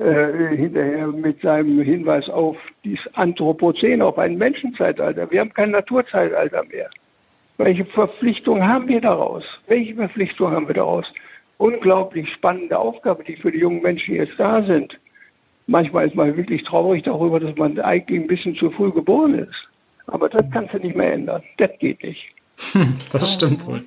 äh, 0.00 0.56
hinterher 0.56 1.08
mit 1.08 1.42
seinem 1.42 1.82
Hinweis 1.82 2.28
auf 2.30 2.56
dieses 2.84 3.06
Anthropozän, 3.14 4.00
auf 4.00 4.18
ein 4.18 4.38
Menschenzeitalter. 4.38 5.30
Wir 5.30 5.40
haben 5.40 5.52
kein 5.52 5.72
Naturzeitalter 5.72 6.64
mehr. 6.64 6.88
Welche 7.58 7.84
Verpflichtung 7.84 8.66
haben 8.66 8.88
wir 8.88 9.02
daraus? 9.02 9.44
Welche 9.66 9.94
Verpflichtung 9.94 10.52
haben 10.52 10.66
wir 10.68 10.74
daraus? 10.74 11.12
Unglaublich 11.58 12.32
spannende 12.32 12.78
Aufgabe, 12.78 13.22
die 13.24 13.36
für 13.36 13.52
die 13.52 13.58
jungen 13.58 13.82
Menschen 13.82 14.14
jetzt 14.14 14.38
da 14.38 14.62
sind. 14.62 14.98
Manchmal 15.66 16.06
ist 16.06 16.14
man 16.14 16.34
wirklich 16.34 16.64
traurig 16.64 17.02
darüber, 17.02 17.38
dass 17.38 17.54
man 17.56 17.78
eigentlich 17.78 18.22
ein 18.22 18.26
bisschen 18.26 18.56
zu 18.56 18.70
früh 18.70 18.90
geboren 18.90 19.34
ist. 19.34 19.68
Aber 20.06 20.30
das 20.30 20.46
kannst 20.50 20.72
du 20.72 20.78
nicht 20.78 20.96
mehr 20.96 21.12
ändern. 21.12 21.42
Das 21.58 21.70
geht 21.78 22.02
nicht. 22.02 22.24
Das 23.12 23.34
stimmt 23.34 23.66
wohl. 23.66 23.84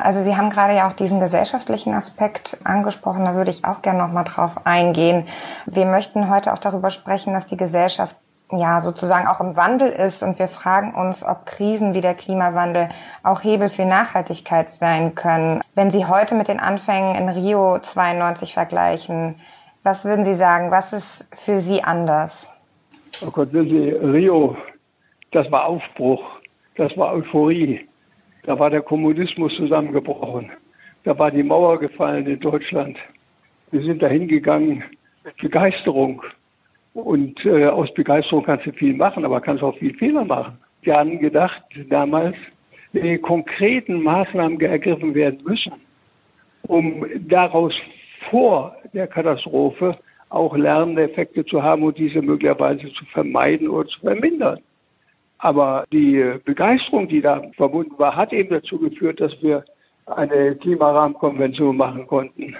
Also 0.00 0.22
Sie 0.22 0.36
haben 0.36 0.50
gerade 0.50 0.74
ja 0.74 0.88
auch 0.88 0.92
diesen 0.92 1.20
gesellschaftlichen 1.20 1.94
Aspekt 1.94 2.58
angesprochen, 2.64 3.24
da 3.24 3.34
würde 3.34 3.50
ich 3.50 3.64
auch 3.64 3.82
gerne 3.82 3.98
noch 3.98 4.12
mal 4.12 4.24
drauf 4.24 4.66
eingehen. 4.66 5.24
Wir 5.66 5.86
möchten 5.86 6.30
heute 6.30 6.52
auch 6.52 6.58
darüber 6.58 6.90
sprechen, 6.90 7.32
dass 7.32 7.46
die 7.46 7.56
Gesellschaft 7.56 8.16
ja 8.50 8.80
sozusagen 8.80 9.26
auch 9.26 9.40
im 9.40 9.56
Wandel 9.56 9.88
ist 9.88 10.22
und 10.22 10.38
wir 10.38 10.48
fragen 10.48 10.94
uns, 10.94 11.24
ob 11.24 11.46
Krisen 11.46 11.94
wie 11.94 12.00
der 12.00 12.14
Klimawandel 12.14 12.88
auch 13.22 13.42
Hebel 13.42 13.68
für 13.68 13.84
Nachhaltigkeit 13.84 14.70
sein 14.70 15.14
können. 15.14 15.62
Wenn 15.74 15.90
Sie 15.90 16.06
heute 16.06 16.34
mit 16.34 16.48
den 16.48 16.60
Anfängen 16.60 17.14
in 17.14 17.28
Rio 17.28 17.78
92 17.78 18.54
vergleichen, 18.54 19.36
was 19.82 20.04
würden 20.04 20.24
Sie 20.24 20.34
sagen, 20.34 20.70
was 20.70 20.92
ist 20.92 21.28
für 21.32 21.58
Sie 21.58 21.82
anders? 21.82 22.52
Oh 23.24 23.30
Gott, 23.30 23.52
wissen 23.52 23.70
Sie, 23.70 23.90
Rio, 23.90 24.56
das 25.32 25.50
war 25.50 25.66
Aufbruch, 25.66 26.22
das 26.76 26.96
war 26.96 27.12
Euphorie. 27.12 27.87
Da 28.48 28.58
war 28.58 28.70
der 28.70 28.80
Kommunismus 28.80 29.56
zusammengebrochen. 29.56 30.50
Da 31.04 31.18
war 31.18 31.30
die 31.30 31.42
Mauer 31.42 31.76
gefallen 31.76 32.26
in 32.26 32.40
Deutschland. 32.40 32.96
Wir 33.72 33.82
sind 33.82 34.00
da 34.00 34.06
hingegangen 34.06 34.82
mit 35.22 35.36
Begeisterung. 35.36 36.22
Und 36.94 37.44
äh, 37.44 37.66
aus 37.66 37.92
Begeisterung 37.92 38.44
kannst 38.44 38.64
du 38.64 38.72
viel 38.72 38.94
machen, 38.94 39.26
aber 39.26 39.42
kannst 39.42 39.62
auch 39.62 39.76
viel 39.76 39.92
Fehler 39.92 40.24
machen. 40.24 40.56
Wir 40.80 40.94
haben 40.94 41.18
gedacht 41.18 41.62
damals, 41.90 42.36
wenn 42.94 43.20
konkreten 43.20 44.02
Maßnahmen 44.02 44.58
ergriffen 44.62 45.14
werden 45.14 45.40
müssen, 45.44 45.74
um 46.62 47.04
daraus 47.28 47.78
vor 48.30 48.74
der 48.94 49.08
Katastrophe 49.08 49.94
auch 50.30 50.56
lernende 50.56 51.02
Effekte 51.02 51.44
zu 51.44 51.62
haben 51.62 51.82
und 51.82 51.98
diese 51.98 52.22
möglicherweise 52.22 52.90
zu 52.94 53.04
vermeiden 53.04 53.68
oder 53.68 53.86
zu 53.90 54.00
vermindern. 54.00 54.58
Aber 55.38 55.84
die 55.92 56.34
Begeisterung, 56.44 57.08
die 57.08 57.20
da 57.20 57.42
verbunden 57.56 57.94
war, 57.96 58.16
hat 58.16 58.32
eben 58.32 58.50
dazu 58.50 58.78
geführt, 58.78 59.20
dass 59.20 59.40
wir 59.40 59.64
eine 60.06 60.56
Klimarahmenkonvention 60.56 61.76
machen 61.76 62.06
konnten, 62.06 62.56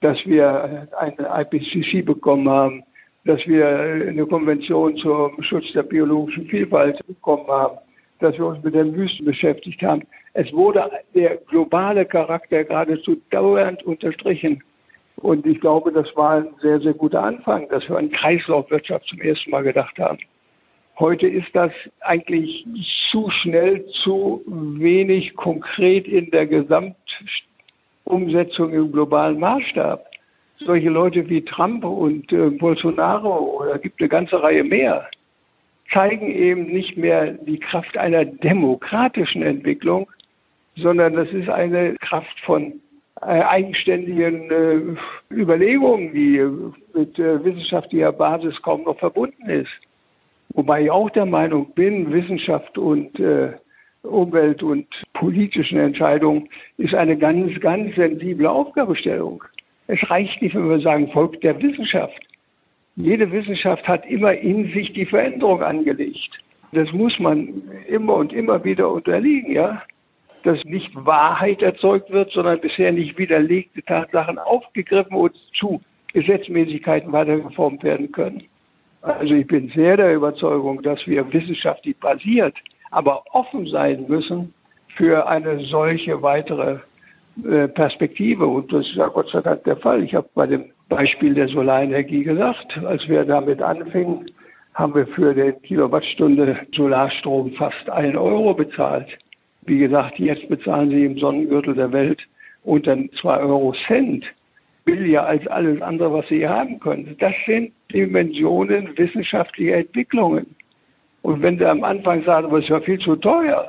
dass 0.00 0.26
wir 0.26 0.88
eine 0.98 1.42
IPCC 1.42 2.04
bekommen 2.04 2.48
haben, 2.48 2.82
dass 3.24 3.46
wir 3.46 3.66
eine 3.68 4.26
Konvention 4.26 4.96
zum 4.96 5.42
Schutz 5.42 5.72
der 5.72 5.82
biologischen 5.82 6.46
Vielfalt 6.46 7.04
bekommen 7.06 7.46
haben, 7.48 7.78
dass 8.20 8.36
wir 8.36 8.46
uns 8.46 8.62
mit 8.62 8.74
den 8.74 8.94
Wüsten 8.94 9.24
beschäftigt 9.24 9.82
haben. 9.82 10.02
Es 10.34 10.52
wurde 10.52 10.90
der 11.14 11.36
globale 11.36 12.04
Charakter 12.04 12.64
geradezu 12.64 13.16
dauernd 13.30 13.82
unterstrichen. 13.84 14.62
Und 15.16 15.46
ich 15.46 15.60
glaube, 15.60 15.92
das 15.92 16.14
war 16.14 16.36
ein 16.36 16.48
sehr, 16.62 16.80
sehr 16.80 16.94
guter 16.94 17.22
Anfang, 17.22 17.68
dass 17.70 17.88
wir 17.88 17.96
an 17.96 18.10
Kreislaufwirtschaft 18.10 19.08
zum 19.08 19.20
ersten 19.20 19.50
Mal 19.50 19.62
gedacht 19.62 19.98
haben. 19.98 20.18
Heute 20.98 21.28
ist 21.28 21.54
das 21.54 21.70
eigentlich 22.00 22.66
zu 23.10 23.30
schnell, 23.30 23.86
zu 23.86 24.42
wenig 24.46 25.36
konkret 25.36 26.08
in 26.08 26.28
der 26.32 26.48
Gesamtumsetzung 26.48 28.72
im 28.72 28.90
globalen 28.90 29.38
Maßstab. 29.38 30.04
Solche 30.58 30.88
Leute 30.88 31.28
wie 31.28 31.44
Trump 31.44 31.84
und 31.84 32.32
äh, 32.32 32.50
Bolsonaro 32.50 33.60
oder 33.60 33.78
gibt 33.78 34.00
eine 34.00 34.08
ganze 34.08 34.42
Reihe 34.42 34.64
mehr, 34.64 35.08
zeigen 35.92 36.32
eben 36.32 36.66
nicht 36.66 36.96
mehr 36.96 37.30
die 37.30 37.60
Kraft 37.60 37.96
einer 37.96 38.24
demokratischen 38.24 39.42
Entwicklung, 39.42 40.10
sondern 40.74 41.12
das 41.12 41.30
ist 41.30 41.48
eine 41.48 41.94
Kraft 42.00 42.40
von 42.40 42.72
äh, 43.22 43.42
eigenständigen 43.42 44.50
äh, 44.50 44.80
Überlegungen, 45.32 46.12
die 46.12 46.44
mit 46.92 47.16
äh, 47.20 47.44
wissenschaftlicher 47.44 48.10
Basis 48.10 48.60
kaum 48.62 48.82
noch 48.82 48.98
verbunden 48.98 49.48
ist. 49.48 49.70
Wobei 50.58 50.82
ich 50.82 50.90
auch 50.90 51.08
der 51.10 51.24
Meinung 51.24 51.72
bin, 51.74 52.12
Wissenschaft 52.12 52.78
und 52.78 53.20
äh, 53.20 53.52
Umwelt 54.02 54.60
und 54.60 54.88
politischen 55.12 55.78
Entscheidungen 55.78 56.48
ist 56.78 56.96
eine 56.96 57.16
ganz, 57.16 57.60
ganz 57.60 57.94
sensible 57.94 58.50
Aufgabestellung. 58.50 59.44
Es 59.86 60.00
reicht 60.10 60.42
nicht, 60.42 60.56
wenn 60.56 60.68
wir 60.68 60.80
sagen, 60.80 61.12
folgt 61.12 61.44
der 61.44 61.62
Wissenschaft. 61.62 62.20
Jede 62.96 63.30
Wissenschaft 63.30 63.86
hat 63.86 64.04
immer 64.06 64.32
in 64.32 64.72
sich 64.72 64.92
die 64.92 65.06
Veränderung 65.06 65.62
angelegt. 65.62 66.40
Das 66.72 66.90
muss 66.90 67.20
man 67.20 67.62
immer 67.86 68.14
und 68.14 68.32
immer 68.32 68.64
wieder 68.64 68.90
unterliegen, 68.90 69.52
ja. 69.52 69.80
Dass 70.42 70.64
nicht 70.64 70.90
Wahrheit 70.96 71.62
erzeugt 71.62 72.10
wird, 72.10 72.32
sondern 72.32 72.60
bisher 72.60 72.90
nicht 72.90 73.16
widerlegte 73.16 73.80
Tatsachen 73.84 74.40
aufgegriffen 74.40 75.14
und 75.14 75.36
zu 75.54 75.80
Gesetzmäßigkeiten 76.12 77.12
weitergeformt 77.12 77.84
werden 77.84 78.10
können. 78.10 78.42
Also 79.02 79.34
ich 79.34 79.46
bin 79.46 79.68
sehr 79.74 79.96
der 79.96 80.14
Überzeugung, 80.14 80.82
dass 80.82 81.06
wir 81.06 81.32
wissenschaftlich 81.32 81.96
basiert, 81.98 82.56
aber 82.90 83.22
offen 83.32 83.66
sein 83.66 84.06
müssen 84.08 84.52
für 84.88 85.28
eine 85.28 85.60
solche 85.60 86.20
weitere 86.22 86.78
äh, 87.44 87.68
Perspektive. 87.68 88.46
Und 88.46 88.72
das 88.72 88.86
ist 88.86 88.96
ja 88.96 89.08
Gott 89.08 89.30
sei 89.30 89.40
Dank 89.40 89.62
der 89.64 89.76
Fall. 89.76 90.02
Ich 90.02 90.14
habe 90.14 90.28
bei 90.34 90.46
dem 90.46 90.64
Beispiel 90.88 91.34
der 91.34 91.48
Solarenergie 91.48 92.24
gesagt, 92.24 92.78
als 92.78 93.08
wir 93.08 93.24
damit 93.24 93.62
anfingen, 93.62 94.26
haben 94.74 94.94
wir 94.94 95.06
für 95.06 95.34
den 95.34 95.60
Kilowattstunde 95.62 96.56
Solarstrom 96.74 97.52
fast 97.52 97.88
einen 97.90 98.16
Euro 98.16 98.54
bezahlt. 98.54 99.08
Wie 99.62 99.78
gesagt, 99.78 100.18
jetzt 100.18 100.48
bezahlen 100.48 100.90
Sie 100.90 101.04
im 101.04 101.18
Sonnengürtel 101.18 101.74
der 101.74 101.92
Welt 101.92 102.26
unter 102.64 102.96
zwei 103.20 103.38
Euro 103.38 103.72
Cent 103.72 104.24
billiger 104.88 105.26
als 105.26 105.46
alles 105.48 105.82
andere, 105.82 106.14
was 106.14 106.28
Sie 106.28 106.48
haben 106.48 106.80
können. 106.80 107.14
Das 107.18 107.34
sind 107.44 107.72
Dimensionen 107.92 108.96
wissenschaftlicher 108.96 109.76
Entwicklungen. 109.76 110.46
Und 111.20 111.42
wenn 111.42 111.58
du 111.58 111.68
am 111.68 111.84
Anfang 111.84 112.24
sagst, 112.24 112.46
aber 112.46 112.58
es 112.58 112.64
ist 112.64 112.70
ja 112.70 112.80
viel 112.80 112.98
zu 112.98 113.14
teuer, 113.16 113.68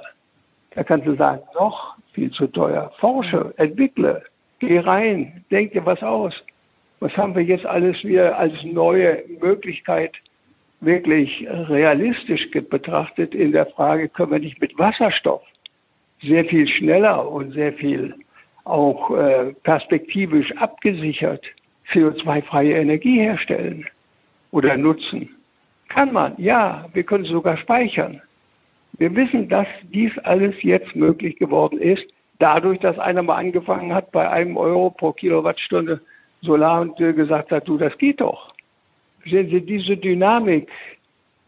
dann 0.75 0.85
kannst 0.85 1.07
du 1.07 1.15
sagen, 1.15 1.41
noch 1.55 1.95
viel 2.13 2.31
zu 2.31 2.47
teuer. 2.47 2.89
Forsche, 2.99 3.53
entwickle, 3.57 4.23
geh 4.59 4.79
rein, 4.79 5.43
denk 5.51 5.73
dir 5.73 5.85
was 5.85 6.01
aus. 6.01 6.33
Was 7.01 7.15
haben 7.17 7.35
wir 7.35 7.43
jetzt 7.43 7.65
alles 7.65 8.01
wieder 8.05 8.37
als 8.37 8.53
neue 8.63 9.21
Möglichkeit 9.41 10.13
wirklich 10.79 11.45
realistisch 11.49 12.49
betrachtet 12.49 13.35
in 13.35 13.51
der 13.51 13.65
Frage, 13.65 14.07
können 14.07 14.31
wir 14.31 14.39
nicht 14.39 14.61
mit 14.61 14.77
Wasserstoff 14.79 15.41
sehr 16.21 16.45
viel 16.45 16.65
schneller 16.67 17.29
und 17.29 17.51
sehr 17.51 17.73
viel 17.73 18.15
auch 18.69 19.11
äh, 19.11 19.53
perspektivisch 19.63 20.55
abgesichert 20.57 21.45
CO2-freie 21.91 22.73
Energie 22.73 23.19
herstellen 23.19 23.85
oder 24.51 24.77
nutzen? 24.77 25.29
Kann 25.89 26.13
man, 26.13 26.33
ja. 26.37 26.85
Wir 26.93 27.03
können 27.03 27.25
sogar 27.25 27.57
speichern. 27.57 28.21
Wir 28.99 29.15
wissen, 29.15 29.49
dass 29.49 29.67
dies 29.91 30.17
alles 30.19 30.55
jetzt 30.61 30.95
möglich 30.95 31.37
geworden 31.37 31.79
ist, 31.79 32.05
dadurch, 32.37 32.79
dass 32.79 32.99
einer 32.99 33.23
mal 33.23 33.37
angefangen 33.37 33.93
hat, 33.93 34.11
bei 34.11 34.29
einem 34.29 34.57
Euro 34.57 34.91
pro 34.91 35.13
Kilowattstunde 35.13 36.01
Solar 36.41 36.81
und 36.81 36.95
gesagt 36.97 37.51
hat, 37.51 37.67
du, 37.67 37.77
das 37.77 37.97
geht 37.97 38.21
doch. 38.21 38.53
Sehen 39.25 39.49
Sie, 39.49 39.61
diese 39.61 39.97
Dynamik, 39.97 40.69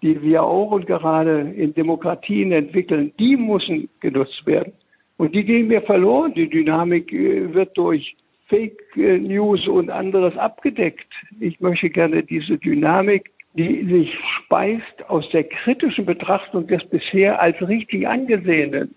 die 0.01 0.21
wir 0.21 0.43
auch 0.43 0.71
und 0.71 0.85
gerade 0.85 1.41
in 1.55 1.73
Demokratien 1.73 2.51
entwickeln, 2.51 3.13
die 3.17 3.37
müssen 3.37 3.87
genutzt 4.01 4.45
werden. 4.45 4.73
Und 5.21 5.35
die 5.35 5.43
gehen 5.43 5.67
mir 5.67 5.83
verloren. 5.83 6.33
Die 6.33 6.49
Dynamik 6.49 7.13
äh, 7.13 7.53
wird 7.53 7.77
durch 7.77 8.15
Fake 8.47 8.81
äh, 8.95 9.19
News 9.19 9.67
und 9.67 9.91
anderes 9.91 10.35
abgedeckt. 10.35 11.13
Ich 11.39 11.59
möchte 11.59 11.91
gerne 11.91 12.23
diese 12.23 12.57
Dynamik, 12.57 13.29
die 13.53 13.85
sich 13.85 14.17
speist 14.17 15.07
aus 15.09 15.29
der 15.29 15.43
kritischen 15.43 16.07
Betrachtung 16.07 16.65
des 16.65 16.83
bisher 16.85 17.39
als 17.39 17.55
richtig 17.61 18.07
angesehenen, 18.07 18.95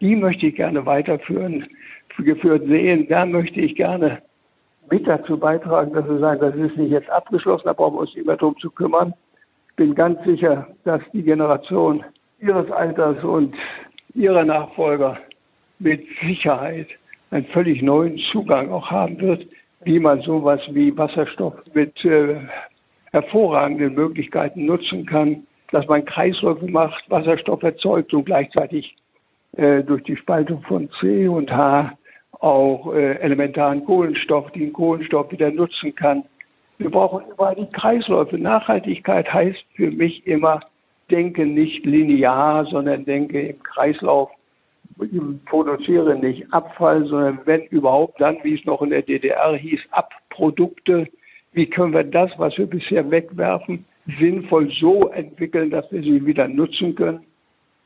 die 0.00 0.16
möchte 0.16 0.46
ich 0.46 0.54
gerne 0.54 0.86
weiterführen, 0.86 1.66
geführt 2.16 2.66
sehen. 2.66 3.06
Da 3.06 3.26
möchte 3.26 3.60
ich 3.60 3.74
gerne 3.74 4.22
mit 4.90 5.06
dazu 5.06 5.36
beitragen, 5.38 5.92
dass 5.92 6.08
wir 6.08 6.18
sagen, 6.18 6.40
das 6.40 6.54
ist 6.54 6.78
nicht 6.78 6.92
jetzt 6.92 7.10
abgeschlossen, 7.10 7.66
da 7.66 7.74
brauchen 7.74 7.96
wir 7.96 8.00
uns 8.00 8.14
nicht 8.14 8.26
mehr 8.26 8.38
darum 8.38 8.56
zu 8.58 8.70
kümmern. 8.70 9.12
Ich 9.68 9.76
bin 9.76 9.94
ganz 9.94 10.18
sicher, 10.24 10.66
dass 10.84 11.02
die 11.12 11.22
Generation 11.22 12.02
ihres 12.40 12.70
Alters 12.70 13.22
und 13.22 13.54
ihrer 14.14 14.46
Nachfolger 14.46 15.18
mit 15.78 16.06
Sicherheit 16.22 16.88
einen 17.30 17.46
völlig 17.46 17.82
neuen 17.82 18.16
Zugang 18.18 18.70
auch 18.70 18.90
haben 18.90 19.20
wird, 19.20 19.46
wie 19.84 19.98
man 19.98 20.20
sowas 20.22 20.60
wie 20.70 20.96
Wasserstoff 20.96 21.54
mit 21.74 22.04
äh, 22.04 22.36
hervorragenden 23.12 23.94
Möglichkeiten 23.94 24.66
nutzen 24.66 25.06
kann, 25.06 25.46
dass 25.70 25.86
man 25.86 26.04
Kreisläufe 26.04 26.66
macht, 26.66 27.08
Wasserstoff 27.10 27.62
erzeugt 27.62 28.12
und 28.14 28.24
gleichzeitig 28.24 28.96
äh, 29.56 29.82
durch 29.82 30.02
die 30.02 30.16
Spaltung 30.16 30.62
von 30.62 30.88
C 31.00 31.28
und 31.28 31.50
H 31.50 31.92
auch 32.40 32.94
äh, 32.94 33.14
elementaren 33.14 33.84
Kohlenstoff, 33.84 34.50
den 34.52 34.72
Kohlenstoff 34.72 35.30
wieder 35.32 35.50
nutzen 35.50 35.94
kann. 35.94 36.24
Wir 36.78 36.90
brauchen 36.90 37.24
überall 37.30 37.56
die 37.56 37.66
Kreisläufe. 37.66 38.38
Nachhaltigkeit 38.38 39.32
heißt 39.32 39.64
für 39.74 39.90
mich 39.90 40.26
immer, 40.26 40.60
denke 41.10 41.44
nicht 41.44 41.84
linear, 41.84 42.64
sondern 42.66 43.04
denke 43.04 43.40
im 43.40 43.62
Kreislauf. 43.62 44.30
Produziere 45.46 46.16
nicht 46.16 46.52
Abfall, 46.52 47.06
sondern 47.06 47.40
wenn 47.44 47.62
überhaupt 47.66 48.20
dann, 48.20 48.38
wie 48.42 48.54
es 48.54 48.64
noch 48.64 48.82
in 48.82 48.90
der 48.90 49.02
DDR 49.02 49.54
hieß, 49.54 49.80
Abprodukte. 49.90 51.08
Wie 51.52 51.66
können 51.66 51.94
wir 51.94 52.04
das, 52.04 52.30
was 52.36 52.58
wir 52.58 52.66
bisher 52.66 53.10
wegwerfen, 53.10 53.84
sinnvoll 54.18 54.70
so 54.70 55.08
entwickeln, 55.08 55.70
dass 55.70 55.90
wir 55.90 56.02
sie 56.02 56.24
wieder 56.26 56.48
nutzen 56.48 56.94
können? 56.94 57.24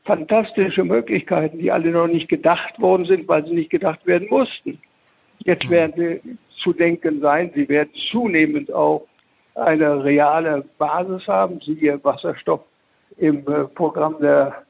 fantastische 0.05 0.83
Möglichkeiten, 0.83 1.59
die 1.59 1.71
alle 1.71 1.91
noch 1.91 2.07
nicht 2.07 2.29
gedacht 2.29 2.79
worden 2.79 3.05
sind, 3.05 3.27
weil 3.27 3.45
sie 3.45 3.53
nicht 3.53 3.69
gedacht 3.69 4.05
werden 4.05 4.27
mussten. 4.29 4.79
Jetzt 5.39 5.69
werden 5.69 5.93
sie 5.95 6.37
zu 6.57 6.73
denken 6.73 7.21
sein. 7.21 7.51
Sie 7.55 7.67
werden 7.69 7.89
zunehmend 8.11 8.71
auch 8.73 9.07
eine 9.55 10.03
reale 10.03 10.65
Basis 10.77 11.27
haben, 11.27 11.59
siehe 11.61 12.03
Wasserstoff 12.03 12.61
im 13.17 13.39
äh, 13.47 13.65
Programm 13.65 14.15
der 14.19 14.63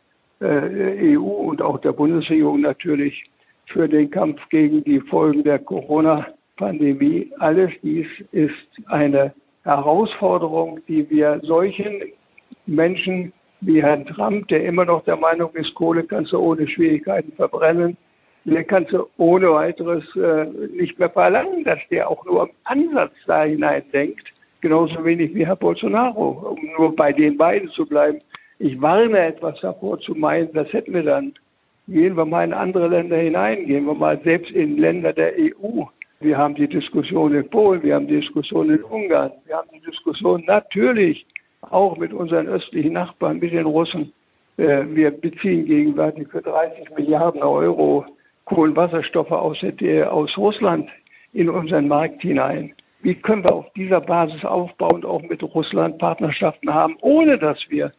äh, 0.44 1.18
EU 1.18 1.22
und 1.22 1.62
auch 1.62 1.80
der 1.80 1.94
Bundesregierung 1.94 2.62
natürlich 2.62 3.24
für 3.68 3.88
den 3.88 4.12
Kampf 4.12 4.40
gegen 4.50 4.84
die 4.84 5.00
Folgen 5.00 5.44
der 5.44 5.60
Corona-Pandemie. 5.60 7.32
Alles 7.40 7.72
dies 7.82 8.08
ist 8.32 8.54
eine 8.88 9.34
Herausforderung, 9.64 10.80
die 10.88 11.10
wir 11.10 11.40
solchen 11.44 12.02
Menschen 12.66 13.32
wie 13.62 13.82
Herrn 13.82 14.06
Trump, 14.06 14.48
der 14.50 14.66
immer 14.66 14.86
noch 14.86 15.04
der 15.06 15.16
Meinung 15.16 15.52
ist, 15.54 15.74
Kohle 15.74 16.04
kannst 16.04 16.34
du 16.34 16.40
ohne 16.40 16.68
Schwierigkeiten 16.68 17.32
verbrennen. 17.34 17.98
Der 18.46 18.66
kannst 18.66 18.92
du 18.92 19.06
ohne 19.18 19.52
weiteres 19.52 20.04
äh, 20.18 20.46
nicht 20.76 21.00
mehr 21.00 21.10
verlangen, 21.10 21.64
dass 21.64 21.80
der 21.90 22.10
auch 22.10 22.26
nur 22.26 22.44
im 22.44 22.50
Ansatz 22.66 23.14
da 23.26 23.44
hinein 23.44 23.84
denkt. 23.94 24.28
Genauso 24.60 25.04
wenig 25.06 25.34
wie 25.34 25.46
Herr 25.46 25.56
Bolsonaro, 25.56 26.56
um 26.58 26.60
nur 26.78 26.94
bei 26.94 27.14
den 27.14 27.38
beiden 27.38 27.70
zu 27.70 27.86
bleiben. 27.86 28.20
Ich 28.60 28.80
warne 28.82 29.18
etwas 29.20 29.60
davor 29.62 30.00
zu 30.00 30.14
meinen, 30.14 30.52
das 30.54 30.72
hätten 30.74 30.94
wir 30.94 31.04
dann. 31.04 31.34
Gehen 31.88 32.16
wir 32.16 32.26
mal 32.26 32.46
in 32.46 32.54
andere 32.54 32.88
Länder 32.88 33.18
hinein, 33.18 33.66
gehen 33.66 33.86
wir 33.86 33.94
mal 33.94 34.20
selbst 34.24 34.52
in 34.52 34.78
Länder 34.78 35.12
der 35.12 35.34
EU. 35.38 35.84
Wir 36.22 36.38
haben 36.38 36.56
die 36.56 36.68
Diskussion 36.68 37.36
in 37.36 37.50
Polen, 37.50 37.84
wir 37.84 37.96
haben 37.96 38.08
die 38.08 38.22
Diskussion 38.22 38.70
in 38.70 38.82
Ungarn, 38.84 39.32
wir 39.46 39.58
haben 39.58 39.70
die 39.74 39.82
Diskussion 39.82 40.44
natürlich 40.46 41.26
auch 41.62 41.98
mit 41.98 42.14
unseren 42.14 42.48
östlichen 42.48 42.94
Nachbarn, 42.94 43.40
mit 43.40 43.52
den 43.52 43.66
Russen. 43.66 44.14
Äh, 44.58 44.84
wir 44.88 45.12
beziehen 45.12 45.66
gegenwärtig 45.66 46.30
für 46.30 46.42
30 46.42 46.90
Milliarden 46.96 47.42
Euro 47.42 48.06
Kohlenwasserstoffe 48.46 49.32
aus, 49.32 49.58
aus 50.10 50.38
Russland 50.38 50.90
in 51.34 51.50
unseren 51.50 51.88
Markt 51.88 52.22
hinein. 52.22 52.74
Wie 53.02 53.16
können 53.16 53.44
wir 53.44 53.54
auf 53.54 53.72
dieser 53.74 54.00
Basis 54.00 54.46
aufbauend 54.46 55.06
auch 55.06 55.22
mit 55.24 55.44
Russland 55.44 55.98
Partnerschaften 55.98 56.74
haben, 56.74 56.96
ohne 57.02 57.38
dass 57.38 57.70
wir 57.70 57.92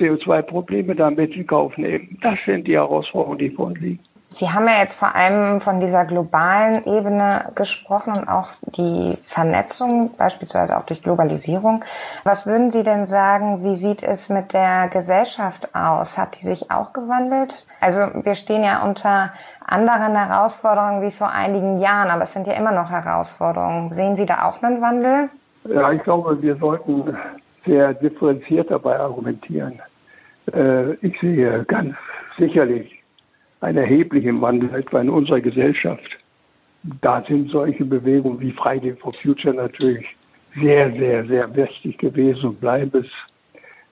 CO2-Probleme 0.00 0.94
damit 0.94 1.34
in 1.36 1.46
Kauf 1.46 1.76
nehmen? 1.76 2.18
Das 2.22 2.38
sind 2.46 2.66
die 2.66 2.74
Herausforderungen, 2.74 3.38
die 3.38 3.50
vor 3.50 3.66
uns 3.66 3.78
liegen. 3.78 4.00
Sie 4.32 4.48
haben 4.48 4.68
ja 4.68 4.78
jetzt 4.78 4.94
vor 4.94 5.16
allem 5.16 5.60
von 5.60 5.80
dieser 5.80 6.04
globalen 6.04 6.84
Ebene 6.86 7.50
gesprochen 7.56 8.12
und 8.12 8.28
auch 8.28 8.50
die 8.62 9.18
Vernetzung, 9.24 10.14
beispielsweise 10.16 10.78
auch 10.78 10.86
durch 10.86 11.02
Globalisierung. 11.02 11.84
Was 12.22 12.46
würden 12.46 12.70
Sie 12.70 12.84
denn 12.84 13.06
sagen, 13.06 13.64
wie 13.64 13.74
sieht 13.74 14.04
es 14.04 14.28
mit 14.28 14.52
der 14.52 14.86
Gesellschaft 14.86 15.74
aus? 15.74 16.16
Hat 16.16 16.40
die 16.40 16.44
sich 16.44 16.70
auch 16.70 16.92
gewandelt? 16.92 17.66
Also 17.80 18.02
wir 18.22 18.36
stehen 18.36 18.62
ja 18.62 18.84
unter 18.84 19.32
anderen 19.66 20.14
Herausforderungen 20.14 21.02
wie 21.02 21.10
vor 21.10 21.32
einigen 21.32 21.76
Jahren, 21.76 22.10
aber 22.10 22.22
es 22.22 22.32
sind 22.32 22.46
ja 22.46 22.52
immer 22.52 22.72
noch 22.72 22.90
Herausforderungen. 22.90 23.90
Sehen 23.90 24.14
Sie 24.14 24.26
da 24.26 24.48
auch 24.48 24.62
einen 24.62 24.80
Wandel? 24.80 25.28
Ja, 25.64 25.90
ich 25.90 26.04
glaube, 26.04 26.40
wir 26.40 26.54
sollten 26.54 27.16
sehr 27.66 27.94
differenziert 27.94 28.70
dabei 28.70 29.00
argumentieren. 29.00 29.80
Äh, 30.54 30.94
ich 31.06 31.18
sehe 31.20 31.64
ganz 31.64 31.94
sicherlich 32.38 33.02
einen 33.60 33.78
erheblichen 33.78 34.40
Wandel, 34.40 34.74
etwa 34.74 35.00
in 35.00 35.10
unserer 35.10 35.40
Gesellschaft. 35.40 36.18
Da 37.02 37.22
sind 37.28 37.50
solche 37.50 37.84
Bewegungen 37.84 38.40
wie 38.40 38.52
Friday 38.52 38.94
for 38.96 39.12
Future 39.12 39.54
natürlich 39.54 40.06
sehr, 40.60 40.90
sehr, 40.92 41.26
sehr 41.26 41.54
wichtig 41.54 41.98
gewesen 41.98 42.50
und 42.50 42.60
bleiben 42.60 43.04
es. 43.04 43.06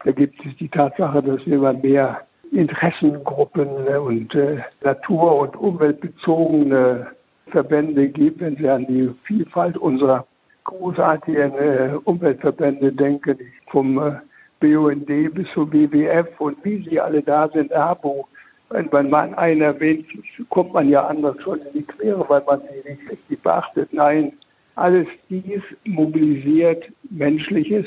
Da 0.05 0.13
gibt 0.13 0.45
es 0.47 0.57
die 0.57 0.69
Tatsache, 0.69 1.23
dass 1.23 1.43
immer 1.47 1.73
mehr 1.75 2.23
Interessengruppen 2.51 3.69
und 3.69 4.35
äh, 4.35 4.59
natur- 4.83 5.41
und 5.41 5.57
umweltbezogene 5.57 7.09
Verbände 7.49 8.09
gibt, 8.09 8.41
wenn 8.41 8.57
Sie 8.57 8.69
an 8.69 8.87
die 8.87 9.11
Vielfalt 9.25 9.77
unserer 9.77 10.27
großartigen 10.65 11.53
äh, 11.55 11.91
Umweltverbände 12.05 12.93
denken, 12.93 13.39
vom 13.71 13.99
äh, 13.99 14.13
BUND 14.61 15.07
bis 15.07 15.47
zum 15.55 15.73
WWF 15.73 16.41
und 16.41 16.63
wie 16.65 16.83
sie 16.89 17.01
alle 17.01 17.23
da 17.23 17.49
sind, 17.49 17.73
ABO, 17.73 18.29
wenn 18.71 19.11
man 19.11 19.35
einen 19.35 19.63
erwähnt, 19.63 20.07
kommt 20.51 20.75
man 20.75 20.89
ja 20.89 21.07
anders 21.07 21.37
schon 21.43 21.61
in 21.61 21.73
die 21.75 21.83
Quere, 21.83 22.29
weil 22.29 22.43
man 22.47 22.61
sie 22.61 22.91
nicht 22.91 23.11
richtig 23.11 23.43
beachtet. 23.43 23.93
Nein, 23.93 24.33
alles 24.77 25.07
dies 25.31 25.63
mobilisiert 25.85 26.85
menschliches, 27.11 27.87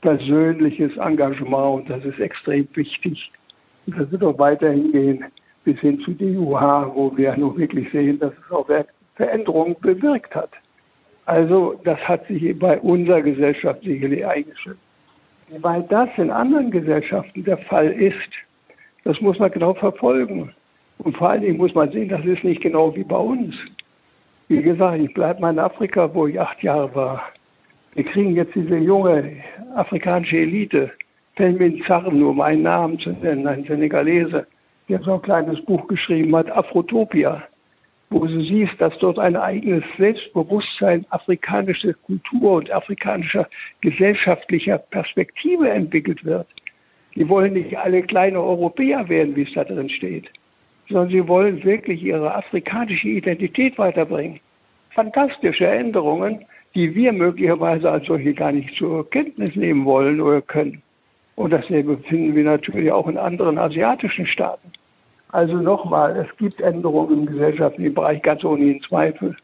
persönliches 0.00 0.96
Engagement 0.96 1.80
und 1.80 1.90
das 1.90 2.04
ist 2.04 2.20
extrem 2.20 2.68
wichtig. 2.74 3.30
Und 3.86 3.98
das 3.98 4.10
wird 4.10 4.22
auch 4.22 4.38
weiterhin 4.38 4.92
gehen 4.92 5.24
bis 5.64 5.78
hin 5.80 6.00
zu 6.00 6.12
DUH, 6.12 6.92
wo 6.94 7.16
wir 7.16 7.36
nun 7.36 7.56
wirklich 7.56 7.90
sehen, 7.92 8.18
dass 8.18 8.32
es 8.32 8.52
auch 8.52 8.68
Veränderungen 9.16 9.76
bewirkt 9.80 10.34
hat. 10.34 10.50
Also 11.26 11.78
das 11.84 11.98
hat 12.00 12.26
sich 12.26 12.58
bei 12.58 12.78
unserer 12.80 13.22
Gesellschaft 13.22 13.82
sicherlich 13.82 14.26
eingeschrieben. 14.26 14.78
Weil 15.58 15.82
das 15.84 16.08
in 16.16 16.30
anderen 16.30 16.70
Gesellschaften 16.70 17.44
der 17.44 17.58
Fall 17.58 17.88
ist, 17.90 18.30
das 19.04 19.20
muss 19.20 19.38
man 19.38 19.50
genau 19.50 19.74
verfolgen. 19.74 20.52
Und 20.98 21.16
vor 21.16 21.30
allen 21.30 21.42
Dingen 21.42 21.56
muss 21.56 21.74
man 21.74 21.90
sehen, 21.90 22.08
das 22.08 22.24
ist 22.24 22.44
nicht 22.44 22.60
genau 22.60 22.94
wie 22.94 23.04
bei 23.04 23.16
uns. 23.16 23.56
Wie 24.48 24.62
gesagt, 24.62 25.00
ich 25.00 25.12
bleibe 25.12 25.40
mal 25.40 25.52
in 25.52 25.58
Afrika, 25.58 26.12
wo 26.14 26.26
ich 26.26 26.38
acht 26.38 26.62
Jahre 26.62 26.94
war. 26.94 27.22
Wir 27.94 28.04
kriegen 28.04 28.36
jetzt 28.36 28.54
diese 28.54 28.76
junge 28.76 29.32
afrikanische 29.74 30.38
Elite, 30.38 30.90
Pelmin 31.34 31.82
Zarren, 31.86 32.18
nur 32.18 32.30
um 32.30 32.40
einen 32.40 32.62
Namen 32.62 32.98
zu 32.98 33.10
nennen, 33.10 33.46
ein 33.46 33.64
Senegalese, 33.64 34.46
der 34.88 35.00
so 35.00 35.14
ein 35.14 35.22
kleines 35.22 35.64
Buch 35.64 35.86
geschrieben 35.88 36.34
hat, 36.36 36.50
Afrotopia, 36.50 37.42
wo 38.10 38.26
du 38.26 38.42
siehst, 38.42 38.80
dass 38.80 38.96
dort 38.98 39.18
ein 39.18 39.36
eigenes 39.36 39.84
Selbstbewusstsein 39.96 41.06
afrikanischer 41.10 41.94
Kultur 41.94 42.54
und 42.54 42.70
afrikanischer 42.70 43.48
gesellschaftlicher 43.80 44.78
Perspektive 44.78 45.70
entwickelt 45.70 46.24
wird. 46.24 46.48
Die 47.14 47.28
wollen 47.28 47.54
nicht 47.54 47.76
alle 47.76 48.02
kleine 48.02 48.40
Europäer 48.40 49.08
werden, 49.08 49.36
wie 49.36 49.42
es 49.42 49.52
da 49.54 49.64
drin 49.64 49.88
steht, 49.88 50.28
sondern 50.88 51.10
sie 51.10 51.26
wollen 51.26 51.62
wirklich 51.64 52.02
ihre 52.02 52.34
afrikanische 52.34 53.08
Identität 53.08 53.78
weiterbringen. 53.78 54.40
Fantastische 54.90 55.66
Änderungen, 55.66 56.44
die 56.74 56.94
wir 56.94 57.12
möglicherweise 57.12 57.90
als 57.90 58.06
solche 58.06 58.34
gar 58.34 58.52
nicht 58.52 58.76
zur 58.76 59.08
Kenntnis 59.10 59.54
nehmen 59.54 59.84
wollen 59.84 60.20
oder 60.20 60.42
können. 60.42 60.82
Und 61.36 61.52
dasselbe 61.52 61.96
finden 61.98 62.34
wir 62.34 62.44
natürlich 62.44 62.90
auch 62.90 63.08
in 63.08 63.16
anderen 63.16 63.56
asiatischen 63.56 64.26
Staaten. 64.26 64.70
Also 65.32 65.54
nochmal, 65.54 66.16
es 66.16 66.36
gibt 66.38 66.60
Änderungen 66.60 67.20
im 67.20 67.26
gesellschaftlichen 67.26 67.94
Bereich, 67.94 68.22
ganz 68.22 68.42
ohne 68.44 68.64
jeden 68.64 68.82
Zweifel. 68.82 69.36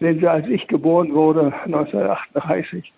Sehen 0.00 0.18
Sie, 0.20 0.26
als 0.26 0.46
ich 0.48 0.66
geboren 0.66 1.14
wurde, 1.14 1.52
1938, 1.64 2.92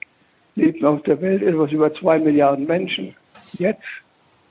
lebten 0.57 0.85
auf 0.87 1.03
der 1.03 1.21
Welt 1.21 1.43
etwas 1.43 1.73
über 1.73 1.93
zwei 1.95 2.19
Milliarden 2.19 2.67
Menschen. 2.67 3.15
Jetzt 3.55 3.83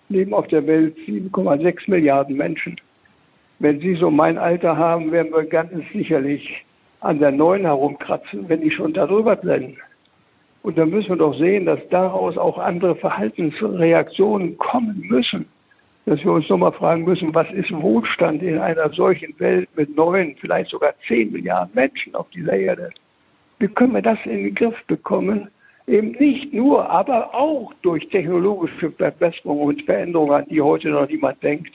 leben 0.09 0.33
auf 0.33 0.47
der 0.47 0.65
Welt 0.67 0.95
7,6 1.07 1.89
Milliarden 1.89 2.37
Menschen. 2.37 2.75
Wenn 3.59 3.79
Sie 3.79 3.95
so 3.95 4.09
mein 4.09 4.37
Alter 4.37 4.77
haben, 4.77 5.11
werden 5.11 5.31
wir 5.31 5.43
ganz 5.43 5.71
sicherlich 5.91 6.63
an 7.01 7.19
der 7.19 7.31
Neuen 7.31 7.63
herumkratzen, 7.63 8.47
wenn 8.47 8.61
die 8.61 8.71
schon 8.71 8.93
darüber 8.93 9.35
blenden. 9.35 9.77
Und 10.61 10.77
dann 10.77 10.89
müssen 10.89 11.09
wir 11.09 11.15
doch 11.15 11.37
sehen, 11.37 11.65
dass 11.65 11.79
daraus 11.89 12.37
auch 12.37 12.57
andere 12.57 12.95
Verhaltensreaktionen 12.95 14.57
kommen 14.57 15.05
müssen. 15.07 15.45
Dass 16.05 16.23
wir 16.23 16.31
uns 16.31 16.49
nochmal 16.49 16.71
fragen 16.71 17.03
müssen, 17.03 17.33
was 17.35 17.51
ist 17.51 17.71
Wohlstand 17.71 18.41
in 18.41 18.57
einer 18.57 18.89
solchen 18.89 19.37
Welt 19.39 19.69
mit 19.75 19.95
neun, 19.95 20.35
vielleicht 20.39 20.71
sogar 20.71 20.93
zehn 21.07 21.31
Milliarden 21.31 21.73
Menschen 21.75 22.15
auf 22.15 22.29
dieser 22.31 22.53
Erde? 22.53 22.89
Wie 23.59 23.67
können 23.67 23.93
wir 23.93 24.01
das 24.01 24.17
in 24.25 24.45
den 24.45 24.55
Griff 24.55 24.81
bekommen? 24.87 25.49
Eben 25.87 26.11
nicht 26.11 26.53
nur, 26.53 26.89
aber 26.89 27.33
auch 27.33 27.73
durch 27.81 28.07
technologische 28.09 28.91
Verbesserungen 28.91 29.63
und 29.63 29.81
Veränderungen, 29.83 30.33
an 30.33 30.45
die 30.49 30.61
heute 30.61 30.89
noch 30.89 31.07
niemand 31.07 31.41
denkt. 31.43 31.73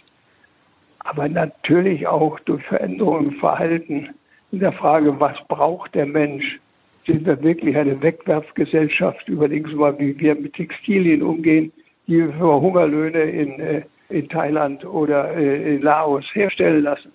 Aber 1.00 1.28
natürlich 1.28 2.06
auch 2.06 2.40
durch 2.40 2.62
Veränderungen 2.64 3.32
im 3.32 3.38
Verhalten 3.38 4.08
in 4.52 4.60
der 4.60 4.72
Frage, 4.72 5.18
was 5.20 5.37
braucht 5.48 5.94
der 5.94 6.06
Mensch? 6.06 6.58
Sind 7.06 7.26
wir 7.26 7.42
wirklich 7.42 7.76
eine 7.76 8.00
Wegwerfgesellschaft? 8.00 9.28
Überlegen 9.28 9.68
Sie 9.68 9.74
mal, 9.74 9.98
wie 9.98 10.18
wir 10.18 10.34
mit 10.37 10.54
Textilien 10.54 11.22
umgehen, 11.22 11.72
die 12.06 12.22
für 12.22 12.60
Hungerlöhne 12.60 13.20
in, 13.20 13.60
äh, 13.60 13.82
in 14.08 14.28
Thailand 14.28 14.84
oder 14.84 15.36
äh, 15.36 15.76
in 15.76 15.82
Laos 15.82 16.24
herstellen 16.34 16.82
lassen. 16.82 17.12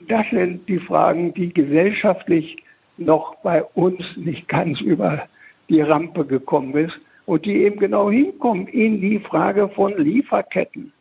Das 0.00 0.26
sind 0.30 0.68
die 0.68 0.78
Fragen, 0.78 1.32
die 1.34 1.52
gesellschaftlich 1.52 2.56
noch 2.96 3.36
bei 3.36 3.62
uns 3.74 4.04
nicht 4.16 4.48
ganz 4.48 4.80
über 4.80 5.26
die 5.68 5.80
Rampe 5.80 6.24
gekommen 6.24 6.74
ist 6.74 6.98
und 7.26 7.44
die 7.46 7.62
eben 7.64 7.78
genau 7.78 8.10
hinkommen 8.10 8.68
in 8.68 9.00
die 9.00 9.18
Frage 9.18 9.68
von 9.68 9.96
Lieferketten, 9.96 10.92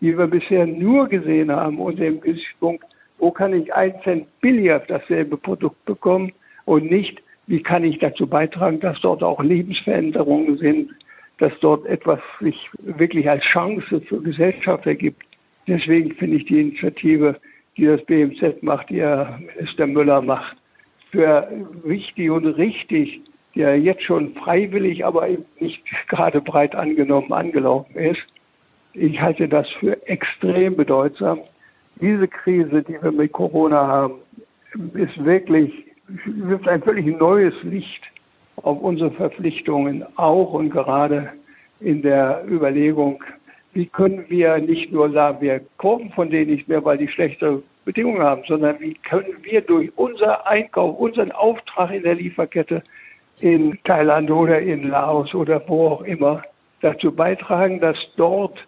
die 0.00 0.16
wir 0.16 0.26
bisher 0.26 0.66
nur 0.66 1.08
gesehen 1.08 1.50
haben 1.52 1.78
unter 1.78 2.04
dem 2.04 2.20
Gesichtspunkt, 2.20 2.84
wo 3.18 3.30
kann 3.30 3.52
ich 3.52 3.72
ein 3.74 3.94
Cent 4.02 4.26
billiger 4.40 4.80
dasselbe 4.80 5.36
Produkt 5.36 5.84
bekommen 5.84 6.32
und 6.64 6.90
nicht, 6.90 7.22
wie 7.46 7.62
kann 7.62 7.84
ich 7.84 7.98
dazu 7.98 8.26
beitragen, 8.26 8.80
dass 8.80 9.00
dort 9.00 9.22
auch 9.22 9.42
Lebensveränderungen 9.42 10.58
sind, 10.58 10.90
dass 11.38 11.52
dort 11.60 11.86
etwas 11.86 12.20
sich 12.40 12.68
wirklich 12.80 13.28
als 13.28 13.44
Chance 13.44 14.00
für 14.00 14.20
Gesellschaft 14.20 14.86
ergibt. 14.86 15.22
Deswegen 15.66 16.12
finde 16.12 16.36
ich 16.38 16.46
die 16.46 16.60
Initiative, 16.60 17.36
die 17.76 17.86
das 17.86 18.04
BMZ 18.04 18.62
macht, 18.62 18.90
die 18.90 19.00
Herr 19.00 19.38
Minister 19.54 19.86
Müller 19.86 20.20
macht, 20.20 20.56
für 21.10 21.48
wichtig 21.84 22.30
und 22.30 22.46
richtig, 22.46 23.20
der 23.54 23.78
jetzt 23.78 24.02
schon 24.02 24.34
freiwillig, 24.34 25.04
aber 25.04 25.28
eben 25.28 25.44
nicht 25.60 25.82
gerade 26.08 26.40
breit 26.40 26.74
angenommen 26.74 27.32
angelaufen 27.32 27.96
ist. 27.96 28.22
Ich 28.94 29.20
halte 29.20 29.48
das 29.48 29.68
für 29.70 30.06
extrem 30.06 30.76
bedeutsam 30.76 31.40
diese 32.00 32.28
Krise, 32.28 32.82
die 32.82 33.00
wir 33.02 33.12
mit 33.12 33.32
Corona 33.32 33.86
haben, 33.86 34.14
ist 34.94 35.24
wirklich, 35.24 35.72
wirft 36.24 36.68
ein 36.68 36.82
völlig 36.82 37.06
neues 37.18 37.54
Licht 37.62 38.02
auf 38.62 38.80
unsere 38.80 39.10
Verpflichtungen, 39.10 40.04
auch 40.16 40.52
und 40.52 40.70
gerade 40.70 41.32
in 41.80 42.02
der 42.02 42.44
Überlegung, 42.48 43.22
wie 43.72 43.86
können 43.86 44.24
wir 44.28 44.58
nicht 44.58 44.92
nur 44.92 45.10
sagen, 45.10 45.40
wir 45.40 45.60
kaufen 45.76 46.10
von 46.10 46.30
denen 46.30 46.50
nicht 46.50 46.68
mehr, 46.68 46.84
weil 46.84 46.98
die 46.98 47.08
schlechte 47.08 47.62
Bedingungen 47.84 48.22
haben, 48.22 48.42
sondern 48.46 48.80
wie 48.80 48.94
können 48.94 49.36
wir 49.42 49.60
durch 49.60 49.90
unser 49.96 50.46
Einkauf, 50.46 50.98
unseren 50.98 51.32
Auftrag 51.32 51.90
in 51.92 52.02
der 52.02 52.16
Lieferkette 52.16 52.82
in 53.40 53.78
Thailand 53.84 54.30
oder 54.30 54.60
in 54.60 54.88
Laos 54.88 55.34
oder 55.34 55.62
wo 55.68 55.88
auch 55.88 56.02
immer 56.02 56.42
dazu 56.80 57.12
beitragen, 57.12 57.80
dass 57.80 57.98
dort 58.16 58.66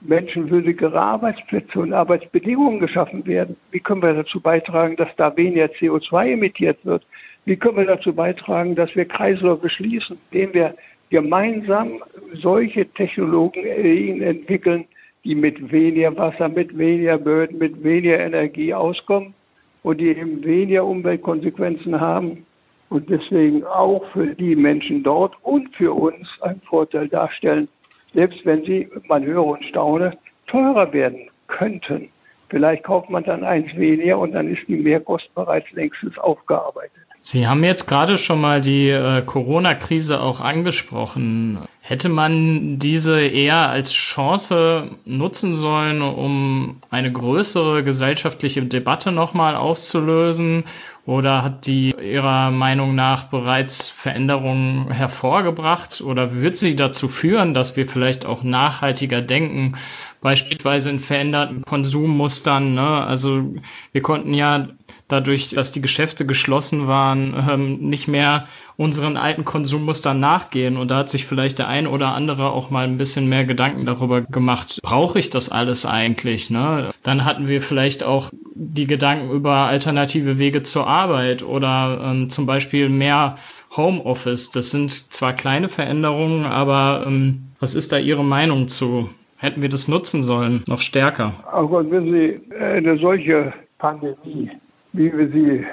menschenwürdigere 0.00 1.00
Arbeitsplätze 1.00 1.78
und 1.78 1.92
Arbeitsbedingungen 1.92 2.80
geschaffen 2.80 3.24
werden? 3.26 3.56
Wie 3.70 3.80
können 3.80 4.02
wir 4.02 4.14
dazu 4.14 4.40
beitragen, 4.40 4.96
dass 4.96 5.14
da 5.16 5.36
weniger 5.36 5.66
CO2 5.66 6.32
emittiert 6.32 6.84
wird? 6.84 7.04
Wie 7.44 7.56
können 7.56 7.76
wir 7.76 7.86
dazu 7.86 8.12
beitragen, 8.12 8.74
dass 8.74 8.94
wir 8.94 9.04
Kreisläufe 9.04 9.68
schließen, 9.68 10.18
indem 10.30 10.54
wir 10.54 10.74
gemeinsam 11.10 12.02
solche 12.34 12.86
Technologien 12.86 14.22
entwickeln, 14.22 14.84
die 15.24 15.34
mit 15.34 15.70
weniger 15.70 16.16
Wasser, 16.16 16.48
mit 16.48 16.76
weniger 16.76 17.18
Böden, 17.18 17.58
mit 17.58 17.82
weniger 17.82 18.18
Energie 18.18 18.72
auskommen 18.72 19.34
und 19.82 20.00
die 20.00 20.08
eben 20.08 20.42
weniger 20.44 20.84
Umweltkonsequenzen 20.84 22.00
haben 22.00 22.46
und 22.88 23.10
deswegen 23.10 23.64
auch 23.64 24.04
für 24.12 24.26
die 24.26 24.56
Menschen 24.56 25.02
dort 25.02 25.34
und 25.42 25.74
für 25.76 25.92
uns 25.92 26.28
einen 26.40 26.60
Vorteil 26.62 27.08
darstellen 27.08 27.68
selbst 28.14 28.44
wenn 28.44 28.64
sie, 28.64 28.88
man 29.08 29.24
höre 29.24 29.44
und 29.44 29.64
staune, 29.64 30.16
teurer 30.46 30.92
werden 30.92 31.30
könnten. 31.46 32.08
Vielleicht 32.48 32.84
kauft 32.84 33.08
man 33.08 33.24
dann 33.24 33.44
eins 33.44 33.74
weniger 33.76 34.18
und 34.18 34.32
dann 34.32 34.48
ist 34.48 34.68
die 34.68 34.76
Mehrkosten 34.76 35.32
bereits 35.34 35.70
längstens 35.72 36.18
aufgearbeitet. 36.18 37.01
Sie 37.24 37.46
haben 37.46 37.62
jetzt 37.62 37.86
gerade 37.86 38.18
schon 38.18 38.40
mal 38.40 38.60
die 38.60 38.90
äh, 38.90 39.22
Corona-Krise 39.22 40.20
auch 40.20 40.40
angesprochen. 40.40 41.60
Hätte 41.80 42.08
man 42.08 42.80
diese 42.80 43.20
eher 43.20 43.70
als 43.70 43.92
Chance 43.92 44.90
nutzen 45.04 45.54
sollen, 45.54 46.02
um 46.02 46.80
eine 46.90 47.12
größere 47.12 47.84
gesellschaftliche 47.84 48.62
Debatte 48.62 49.12
nochmal 49.12 49.54
auszulösen? 49.54 50.64
Oder 51.06 51.44
hat 51.44 51.66
die 51.66 51.94
Ihrer 51.94 52.50
Meinung 52.50 52.96
nach 52.96 53.24
bereits 53.24 53.88
Veränderungen 53.88 54.90
hervorgebracht? 54.90 56.00
Oder 56.00 56.40
wird 56.40 56.56
sie 56.56 56.74
dazu 56.74 57.06
führen, 57.06 57.54
dass 57.54 57.76
wir 57.76 57.88
vielleicht 57.88 58.26
auch 58.26 58.42
nachhaltiger 58.42 59.22
denken, 59.22 59.76
beispielsweise 60.22 60.88
in 60.88 61.00
veränderten 61.00 61.62
Konsummustern? 61.62 62.74
Ne? 62.74 62.82
Also 62.82 63.54
wir 63.92 64.00
konnten 64.00 64.32
ja 64.32 64.68
dadurch, 65.08 65.50
dass 65.50 65.72
die 65.72 65.82
Geschäfte 65.82 66.24
geschlossen 66.24 66.86
waren, 66.86 67.34
ähm, 67.50 67.78
nicht 67.80 68.08
mehr 68.08 68.46
unseren 68.76 69.18
alten 69.18 69.44
Konsummustern 69.44 70.18
nachgehen. 70.18 70.78
Und 70.78 70.90
da 70.90 70.98
hat 70.98 71.10
sich 71.10 71.26
vielleicht 71.26 71.58
der 71.58 71.68
ein 71.68 71.86
oder 71.86 72.14
andere 72.14 72.50
auch 72.50 72.70
mal 72.70 72.84
ein 72.84 72.96
bisschen 72.96 73.28
mehr 73.28 73.44
Gedanken 73.44 73.84
darüber 73.84 74.22
gemacht, 74.22 74.80
brauche 74.82 75.18
ich 75.18 75.28
das 75.28 75.50
alles 75.50 75.84
eigentlich? 75.84 76.48
Ne? 76.48 76.90
Dann 77.02 77.24
hatten 77.26 77.48
wir 77.48 77.60
vielleicht 77.60 78.02
auch 78.04 78.30
die 78.54 78.86
Gedanken 78.86 79.30
über 79.30 79.52
alternative 79.52 80.38
Wege 80.38 80.62
zur 80.62 80.86
Arbeit 80.86 81.42
oder 81.42 82.00
ähm, 82.02 82.30
zum 82.30 82.46
Beispiel 82.46 82.88
mehr 82.88 83.36
Homeoffice. 83.76 84.50
Das 84.50 84.70
sind 84.70 84.90
zwar 84.90 85.34
kleine 85.34 85.68
Veränderungen, 85.68 86.46
aber 86.46 87.04
ähm, 87.06 87.48
was 87.60 87.74
ist 87.74 87.92
da 87.92 87.98
Ihre 87.98 88.24
Meinung 88.24 88.68
zu? 88.68 89.10
Hätten 89.42 89.60
wir 89.60 89.68
das 89.68 89.88
nutzen 89.88 90.22
sollen, 90.22 90.62
noch 90.66 90.80
stärker? 90.80 91.34
Aber 91.50 91.88
wenn 91.90 92.12
Sie 92.12 92.40
eine 92.58 92.96
solche 92.96 93.52
Pandemie 93.78 94.50
wie 94.92 95.12
wir 95.16 95.28
sie 95.28 95.66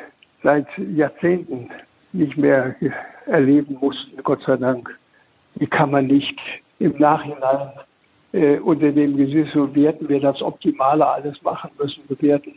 seit 0.44 0.68
Jahrzehnten 0.96 1.70
nicht 2.14 2.38
mehr 2.38 2.76
erleben 3.26 3.78
mussten, 3.80 4.22
Gott 4.24 4.42
sei 4.44 4.58
Dank. 4.58 4.98
Die 5.56 5.68
kann 5.68 5.92
man 5.92 6.08
nicht 6.08 6.40
im 6.80 6.96
Nachhinein 6.98 7.72
äh, 8.32 8.58
unter 8.60 8.92
dem 8.92 9.18
Gesicht, 9.18 9.52
so 9.54 9.74
werten 9.76 10.08
wir 10.08 10.20
das 10.20 10.42
Optimale 10.42 11.06
alles 11.06 11.42
machen 11.44 11.70
müssen, 11.78 12.04
bewerten. 12.08 12.54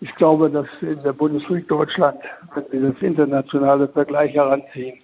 Ich 0.00 0.14
glaube, 0.14 0.50
dass 0.50 0.66
in 0.80 0.98
der 1.00 1.12
Bundesrepublik 1.12 1.68
Deutschland, 1.68 2.18
wenn 2.54 2.82
wir 2.82 2.90
das 2.92 3.02
internationale 3.02 3.88
Vergleich 3.88 4.34
heranziehen, 4.34 4.98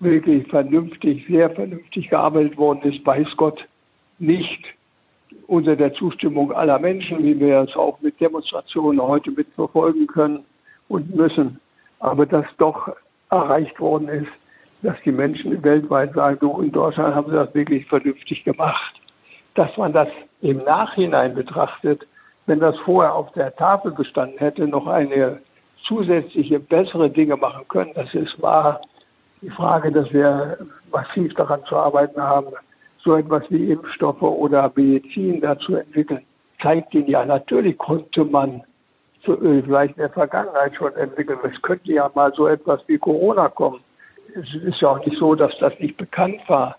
wirklich 0.00 0.46
vernünftig, 0.48 1.26
sehr 1.28 1.50
vernünftig 1.50 2.10
gearbeitet 2.10 2.56
worden 2.56 2.80
ist, 2.82 3.04
weiß 3.06 3.28
Gott, 3.36 3.66
nicht 4.18 4.64
unter 5.46 5.76
der 5.76 5.92
Zustimmung 5.94 6.52
aller 6.52 6.78
Menschen, 6.78 7.22
wie 7.22 7.38
wir 7.38 7.60
es 7.60 7.74
auch 7.76 8.00
mit 8.00 8.20
Demonstrationen 8.20 9.00
heute 9.00 9.30
mitverfolgen 9.30 10.06
können 10.06 10.44
und 10.88 11.14
müssen. 11.14 11.60
Aber 12.00 12.26
dass 12.26 12.46
doch 12.58 12.94
erreicht 13.30 13.78
worden 13.80 14.08
ist, 14.08 14.30
dass 14.82 14.96
die 15.04 15.12
Menschen 15.12 15.62
weltweit 15.62 16.14
sagen, 16.14 16.38
du, 16.40 16.60
in 16.60 16.72
Deutschland 16.72 17.14
haben 17.14 17.30
sie 17.30 17.36
das 17.36 17.54
wirklich 17.54 17.86
vernünftig 17.86 18.44
gemacht. 18.44 18.94
Dass 19.54 19.76
man 19.76 19.92
das 19.92 20.08
im 20.42 20.58
Nachhinein 20.58 21.34
betrachtet, 21.34 22.06
wenn 22.46 22.60
das 22.60 22.76
vorher 22.80 23.14
auf 23.14 23.32
der 23.32 23.54
Tafel 23.56 23.92
gestanden 23.92 24.38
hätte, 24.38 24.68
noch 24.68 24.86
eine 24.86 25.40
zusätzliche, 25.82 26.60
bessere 26.60 27.08
Dinge 27.10 27.36
machen 27.36 27.66
können, 27.68 27.92
das 27.94 28.12
ist 28.14 28.40
wahr. 28.42 28.80
Die 29.40 29.50
Frage, 29.50 29.90
dass 29.92 30.12
wir 30.12 30.58
massiv 30.92 31.34
daran 31.34 31.64
zu 31.64 31.76
arbeiten 31.76 32.20
haben, 32.20 32.48
so 33.04 33.16
etwas 33.16 33.44
wie 33.50 33.70
Impfstoffe 33.70 34.22
oder 34.22 34.72
Medizin 34.74 35.40
dazu 35.40 35.76
entwickeln. 35.76 36.22
zeigt 36.60 36.94
ihn 36.94 37.06
ja, 37.06 37.24
natürlich 37.24 37.76
konnte 37.76 38.24
man 38.24 38.62
Öl 39.26 39.62
vielleicht 39.62 39.96
in 39.96 40.02
der 40.02 40.10
Vergangenheit 40.10 40.74
schon 40.74 40.94
entwickeln. 40.96 41.38
Es 41.42 41.60
könnte 41.62 41.92
ja 41.92 42.10
mal 42.14 42.32
so 42.34 42.46
etwas 42.46 42.80
wie 42.86 42.98
Corona 42.98 43.48
kommen. 43.48 43.80
Es 44.34 44.54
ist 44.54 44.80
ja 44.80 44.90
auch 44.90 45.04
nicht 45.04 45.18
so, 45.18 45.34
dass 45.34 45.56
das 45.58 45.78
nicht 45.78 45.96
bekannt 45.96 46.40
war. 46.48 46.76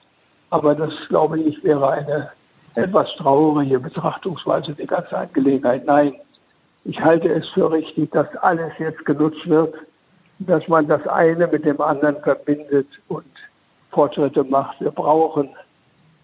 Aber 0.49 0.75
das, 0.75 0.93
glaube 1.09 1.39
ich, 1.39 1.63
wäre 1.63 1.89
eine 1.89 2.29
etwas 2.75 3.09
traurige 3.15 3.79
Betrachtungsweise 3.79 4.73
der 4.73 4.85
ganzen 4.85 5.15
Angelegenheit. 5.15 5.85
Nein, 5.85 6.13
ich 6.83 7.01
halte 7.01 7.29
es 7.29 7.47
für 7.49 7.71
richtig, 7.71 8.11
dass 8.11 8.27
alles 8.37 8.73
jetzt 8.77 9.03
genutzt 9.05 9.47
wird, 9.47 9.73
dass 10.39 10.67
man 10.67 10.87
das 10.87 11.05
eine 11.07 11.47
mit 11.47 11.65
dem 11.65 11.79
anderen 11.81 12.17
verbindet 12.21 12.87
und 13.07 13.25
Fortschritte 13.91 14.43
macht. 14.43 14.79
Wir 14.81 14.91
brauchen 14.91 15.49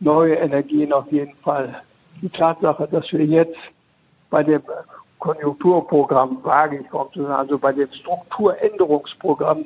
neue 0.02 0.36
Energien 0.36 0.92
auf 0.92 1.10
jeden 1.12 1.36
Fall. 1.38 1.82
Die 2.22 2.30
Tatsache, 2.30 2.88
dass 2.92 3.12
wir 3.14 3.26
jetzt 3.26 3.58
bei 4.30 4.44
dem 4.44 4.62
Konjunkturprogramm, 5.20 6.40
wage 6.44 6.80
ich 6.80 6.90
kaum 6.90 7.08
zu 7.14 7.22
sagen, 7.22 7.34
also 7.34 7.58
bei 7.58 7.72
dem 7.72 7.92
Strukturänderungsprogramm, 7.92 9.66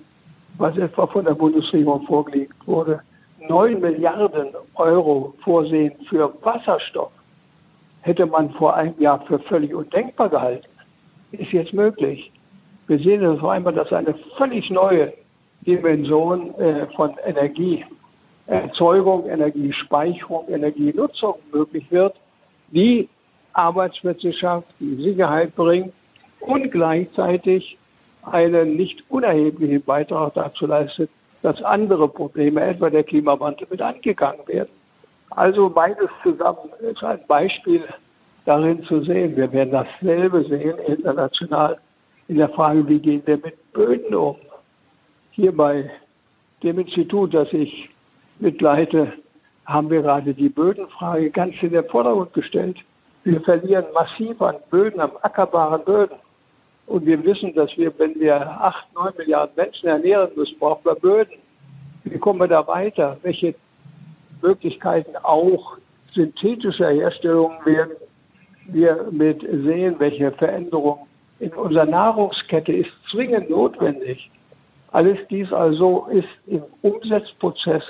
was 0.58 0.78
etwa 0.78 1.08
von 1.08 1.26
der 1.26 1.34
Bundesregierung 1.34 2.06
vorgelegt 2.06 2.56
wurde, 2.66 3.02
9 3.48 3.80
Milliarden 3.80 4.50
Euro 4.76 5.34
vorsehen 5.44 5.94
für 6.10 6.34
Wasserstoff, 6.44 7.12
hätte 8.02 8.26
man 8.26 8.50
vor 8.52 8.76
einem 8.76 9.00
Jahr 9.00 9.22
für 9.22 9.40
völlig 9.40 9.74
undenkbar 9.74 10.30
gehalten. 10.30 10.68
Ist 11.32 11.52
jetzt 11.52 11.74
möglich. 11.74 12.32
Wir 12.88 13.00
sehen 13.00 13.22
das 13.22 13.40
vor 13.40 13.52
allem, 13.52 13.64
dass 13.64 13.92
eine 13.92 14.14
völlig 14.38 14.70
neue 14.70 15.14
Dimension 15.66 16.54
äh, 16.56 16.86
von 16.96 17.18
Energieerzeugung, 18.48 19.28
Energiespeicherung, 19.28 20.48
Energienutzung 20.50 21.36
möglich 21.52 21.86
wird, 21.90 22.16
die 22.70 23.10
Arbeitsplätze 23.54 24.34
schafft, 24.34 24.68
die 24.80 24.96
Sicherheit 25.02 25.56
bringt 25.56 25.94
und 26.42 26.72
gleichzeitig 26.72 27.78
einen 28.24 28.76
nicht 28.76 29.04
unerheblichen 29.10 29.82
Beitrag 29.82 30.34
dazu 30.34 30.66
leistet, 30.68 31.10
dass 31.42 31.62
andere 31.62 32.08
Probleme, 32.08 32.62
etwa 32.62 32.90
der 32.90 33.04
Klimawandel, 33.04 33.68
mit 33.70 33.82
angegangen 33.82 34.48
werden. 34.48 34.70
Also 35.30 35.70
beides 35.70 36.10
zusammen 36.24 36.70
ist 36.80 37.04
ein 37.04 37.20
Beispiel 37.28 37.84
darin 38.46 38.84
zu 38.84 39.04
sehen. 39.04 39.36
Wir 39.36 39.52
werden 39.52 39.72
dasselbe 39.72 40.44
sehen 40.44 40.78
international 40.88 41.78
in 42.28 42.38
der 42.38 42.50
Frage, 42.50 42.88
wie 42.88 43.00
gehen 43.00 43.22
wir 43.26 43.38
mit 43.38 43.74
Böden 43.74 44.16
um. 44.16 44.38
Hier 45.32 45.56
bei 45.56 45.90
dem 46.64 46.80
Institut, 46.80 47.34
das 47.34 47.52
ich 47.54 47.90
mitleite, 48.40 49.14
haben 49.66 49.90
wir 49.90 50.02
gerade 50.02 50.34
die 50.34 50.50
Bödenfrage 50.50 51.30
ganz 51.32 51.56
in 51.62 51.72
den 51.72 51.86
Vordergrund 51.86 52.34
gestellt. 52.34 52.78
Wir 53.24 53.42
verlieren 53.42 53.86
massiv 53.94 54.42
an 54.42 54.58
Böden, 54.70 55.00
an 55.00 55.12
ackerbaren 55.22 55.84
Böden. 55.84 56.18
Und 56.86 57.06
wir 57.06 57.24
wissen, 57.24 57.54
dass 57.56 57.76
wir, 57.78 57.92
wenn 57.98 58.20
wir 58.20 58.36
acht, 58.40 58.86
neun 58.94 59.14
Milliarden 59.18 59.56
Menschen 59.56 59.90
ernähren 59.90 60.30
müssen, 60.36 60.60
brauchen 60.60 60.86
wir 60.86 60.96
Böden. 60.96 61.34
Wie 62.04 62.20
kommen 62.20 62.40
wir 62.40 62.48
da 62.48 62.68
weiter? 62.68 63.18
Welche 63.24 63.56
Möglichkeiten 64.42 65.16
auch 65.24 65.78
synthetischer 66.14 66.92
Herstellungen 66.92 67.58
werden 67.66 67.96
wir 68.68 69.08
mit 69.12 69.42
sehen, 69.42 69.96
welche 69.98 70.32
Veränderungen 70.32 71.08
in 71.40 71.52
unserer 71.54 71.86
Nahrungskette 71.86 72.72
ist 72.72 72.92
zwingend 73.10 73.50
notwendig. 73.50 74.30
Alles 74.92 75.18
dies 75.30 75.52
also 75.52 76.08
ist 76.12 76.28
im 76.48 76.64
Umsetzprozess 76.82 77.84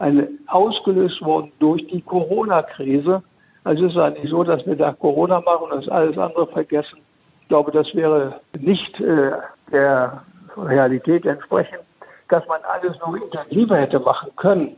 eine, 0.00 0.28
ausgelöst 0.46 1.22
worden 1.22 1.52
durch 1.60 1.86
die 1.86 2.00
Corona-Krise. 2.00 3.22
Also 3.64 3.84
es 3.84 3.92
ist 3.92 3.98
eigentlich 3.98 4.30
so, 4.30 4.42
dass 4.42 4.66
wir 4.66 4.74
da 4.74 4.92
Corona 4.92 5.40
machen 5.40 5.70
und 5.70 5.86
das 5.86 5.88
alles 5.88 6.18
andere 6.18 6.46
vergessen. 6.46 6.98
Ich 7.42 7.48
glaube, 7.48 7.70
das 7.70 7.94
wäre 7.94 8.40
nicht 8.58 8.98
äh, 9.00 9.32
der 9.70 10.22
Realität 10.56 11.26
entsprechend, 11.26 11.80
dass 12.28 12.46
man 12.48 12.60
alles 12.62 12.98
noch 13.00 13.14
intensiver 13.14 13.76
hätte 13.76 14.00
machen 14.00 14.30
können. 14.36 14.76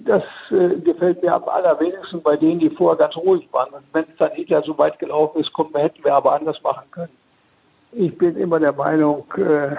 Das 0.00 0.22
äh, 0.50 0.76
gefällt 0.80 1.22
mir 1.22 1.34
am 1.34 1.44
allerwenigsten 1.44 2.22
bei 2.22 2.36
denen, 2.36 2.58
die 2.58 2.70
vorher 2.70 2.96
ganz 2.98 3.16
ruhig 3.16 3.46
waren. 3.52 3.72
Und 3.74 3.84
wenn 3.92 4.04
es 4.04 4.16
dann 4.18 4.32
hinterher 4.32 4.64
so 4.64 4.76
weit 4.76 4.98
gelaufen 4.98 5.40
ist, 5.40 5.52
kommt, 5.52 5.76
hätten 5.76 6.02
wir 6.02 6.14
aber 6.14 6.32
anders 6.32 6.60
machen 6.62 6.90
können. 6.90 7.12
Ich 7.92 8.16
bin 8.18 8.36
immer 8.36 8.58
der 8.58 8.72
Meinung, 8.72 9.24
äh, 9.36 9.76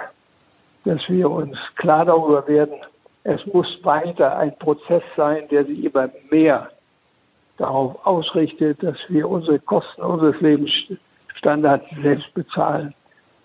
dass 0.84 1.06
wir 1.08 1.30
uns 1.30 1.58
klar 1.74 2.06
darüber 2.06 2.46
werden, 2.46 2.76
es 3.28 3.44
muss 3.46 3.78
weiter 3.82 4.38
ein 4.38 4.56
Prozess 4.56 5.02
sein, 5.16 5.48
der 5.50 5.64
sich 5.64 5.82
immer 5.82 6.08
mehr 6.30 6.70
darauf 7.56 8.06
ausrichtet, 8.06 8.80
dass 8.84 8.98
wir 9.08 9.28
unsere 9.28 9.58
Kosten 9.58 10.00
unseres 10.02 10.40
Lebensstandards 10.40 11.86
selbst 12.02 12.32
bezahlen. 12.34 12.94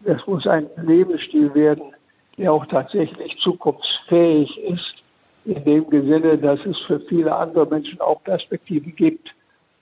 Es 0.04 0.26
muss 0.28 0.46
ein 0.46 0.68
Lebensstil 0.84 1.52
werden, 1.56 1.96
der 2.38 2.54
auch 2.54 2.66
tatsächlich 2.68 3.40
zukunftsfähig 3.40 4.56
ist, 4.60 4.96
in 5.46 5.64
dem 5.64 5.90
Sinne, 5.90 6.38
dass 6.38 6.64
es 6.68 6.78
für 6.82 7.00
viele 7.00 7.36
andere 7.36 7.66
Menschen 7.66 8.00
auch 8.02 8.24
Perspektiven 8.24 8.96
gibt. 8.96 9.34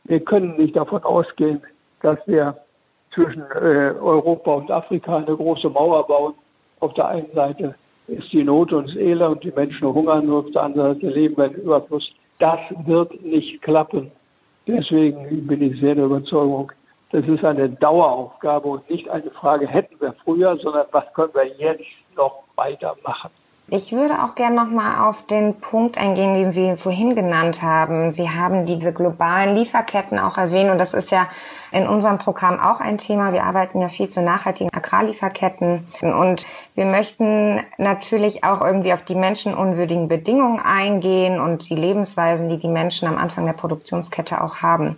Wir 0.06 0.22
können 0.22 0.56
nicht 0.56 0.78
davon 0.78 1.04
ausgehen, 1.04 1.62
dass 2.02 2.20
wir 2.26 2.56
zwischen 3.14 3.42
äh, 3.52 3.92
Europa 4.00 4.54
und 4.54 4.72
Afrika 4.72 5.18
eine 5.18 5.36
große 5.36 5.70
Mauer 5.70 6.08
bauen. 6.08 6.36
Auf 6.80 6.94
der 6.94 7.10
einen 7.10 7.30
Seite 7.32 7.76
ist 8.12 8.32
die 8.32 8.44
Not 8.44 8.74
und 8.74 8.90
das 8.90 8.96
Elend 8.96 9.32
und 9.32 9.44
die 9.44 9.52
Menschen 9.52 9.94
hungern, 9.94 10.30
und 10.30 10.46
auf 10.46 10.52
der 10.52 10.64
anderen 10.64 10.96
Seite 10.96 11.10
leben 11.10 11.38
wir 11.38 11.46
im 11.46 11.56
Überfluss. 11.56 12.12
Das 12.40 12.60
wird 12.86 13.22
nicht 13.24 13.62
klappen. 13.62 14.12
Deswegen 14.68 15.48
bin 15.48 15.62
ich 15.62 15.80
sehr 15.80 15.96
der 15.96 16.06
Überzeugung, 16.06 16.72
das 17.12 17.28
ist 17.28 17.44
eine 17.44 17.70
Daueraufgabe 17.70 18.68
und 18.68 18.90
nicht 18.90 19.10
eine 19.10 19.32
Frage, 19.32 19.68
hätten 19.68 20.00
wir 20.00 20.14
früher, 20.24 20.58
sondern 20.58 20.86
was 20.92 21.12
können 21.14 21.34
wir 21.34 21.48
jetzt 21.58 21.86
noch 22.16 22.44
weitermachen. 22.56 23.32
Ich 23.72 23.92
würde 23.92 24.24
auch 24.24 24.34
gerne 24.34 24.56
nochmal 24.56 25.08
auf 25.08 25.28
den 25.28 25.56
Punkt 25.60 26.00
eingehen, 26.00 26.34
den 26.34 26.50
Sie 26.50 26.76
vorhin 26.76 27.14
genannt 27.14 27.62
haben. 27.62 28.12
Sie 28.12 28.30
haben 28.30 28.66
diese 28.66 28.94
globalen 28.94 29.56
Lieferketten 29.56 30.18
auch 30.18 30.40
erwähnt 30.40 30.72
und 30.72 30.80
das 30.80 30.96
ist 30.96 31.12
ja 31.12 31.28
in 31.72 31.88
unserem 31.88 32.18
Programm 32.18 32.60
auch 32.60 32.80
ein 32.80 32.98
Thema. 32.98 33.32
Wir 33.32 33.44
arbeiten 33.44 33.80
ja 33.80 33.88
viel 33.88 34.10
zu 34.10 34.24
nachhaltigen 34.24 34.74
Agrarlieferketten 34.74 35.86
und 36.02 36.48
wir 36.74 36.86
möchten 36.86 37.62
natürlich 37.78 38.44
auch 38.44 38.62
irgendwie 38.62 38.94
auf 38.94 39.04
die 39.04 39.16
menschenunwürdigen 39.16 40.08
Bedingungen 40.08 40.60
eingehen 40.60 41.40
und 41.40 41.70
die 41.70 41.76
Lebensweisen, 41.76 42.50
die 42.50 42.58
die 42.58 42.70
Menschen 42.70 43.08
am 43.08 43.18
Anfang 43.18 43.46
der 43.46 43.54
Produktionskette 43.54 44.44
auch 44.44 44.64
haben. 44.64 44.96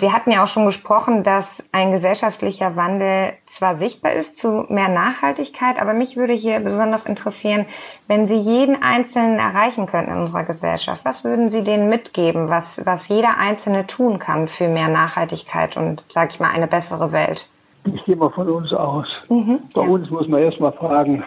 Wir 0.00 0.14
hatten 0.14 0.30
ja 0.30 0.42
auch 0.42 0.46
schon 0.46 0.64
gesprochen, 0.64 1.24
dass 1.24 1.62
ein 1.72 1.90
gesellschaftlicher 1.92 2.74
Wandel 2.74 3.34
zwar 3.44 3.74
sichtbar 3.74 4.12
ist 4.12 4.38
zu 4.38 4.64
mehr 4.70 4.88
Nachhaltigkeit, 4.88 5.80
aber 5.80 5.92
mich 5.92 6.16
würde 6.16 6.32
hier 6.32 6.58
besonders 6.60 7.04
interessieren, 7.04 7.66
wenn 8.08 8.24
Sie 8.24 8.38
jeden 8.38 8.82
Einzelnen 8.82 9.38
erreichen 9.38 9.84
könnten 9.84 10.12
in 10.12 10.18
unserer 10.18 10.44
Gesellschaft, 10.44 11.04
was 11.04 11.22
würden 11.22 11.50
Sie 11.50 11.64
denen 11.64 11.90
mitgeben, 11.90 12.48
was, 12.48 12.86
was 12.86 13.08
jeder 13.08 13.36
Einzelne 13.36 13.86
tun 13.86 14.18
kann 14.18 14.48
für 14.48 14.68
mehr 14.68 14.88
Nachhaltigkeit 14.88 15.76
und, 15.76 16.02
sage 16.08 16.30
ich 16.32 16.40
mal, 16.40 16.50
eine 16.50 16.66
bessere 16.66 17.12
Welt? 17.12 17.50
Ich 17.84 18.02
gehe 18.06 18.16
mal 18.16 18.30
von 18.30 18.48
uns 18.48 18.72
aus. 18.72 19.08
Mhm, 19.28 19.60
bei 19.74 19.82
ja. 19.82 19.88
uns 19.88 20.08
muss 20.08 20.28
man 20.28 20.42
erstmal 20.42 20.72
fragen, 20.72 21.24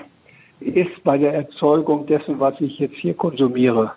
ist 0.61 1.03
bei 1.03 1.19
der 1.19 1.35
Erzeugung 1.35 2.07
dessen, 2.07 2.39
was 2.39 2.59
ich 2.59 2.79
jetzt 2.79 2.95
hier 2.95 3.13
konsumiere, 3.13 3.91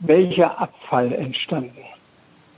welcher 0.00 0.58
Abfall 0.58 1.12
entstanden? 1.12 1.76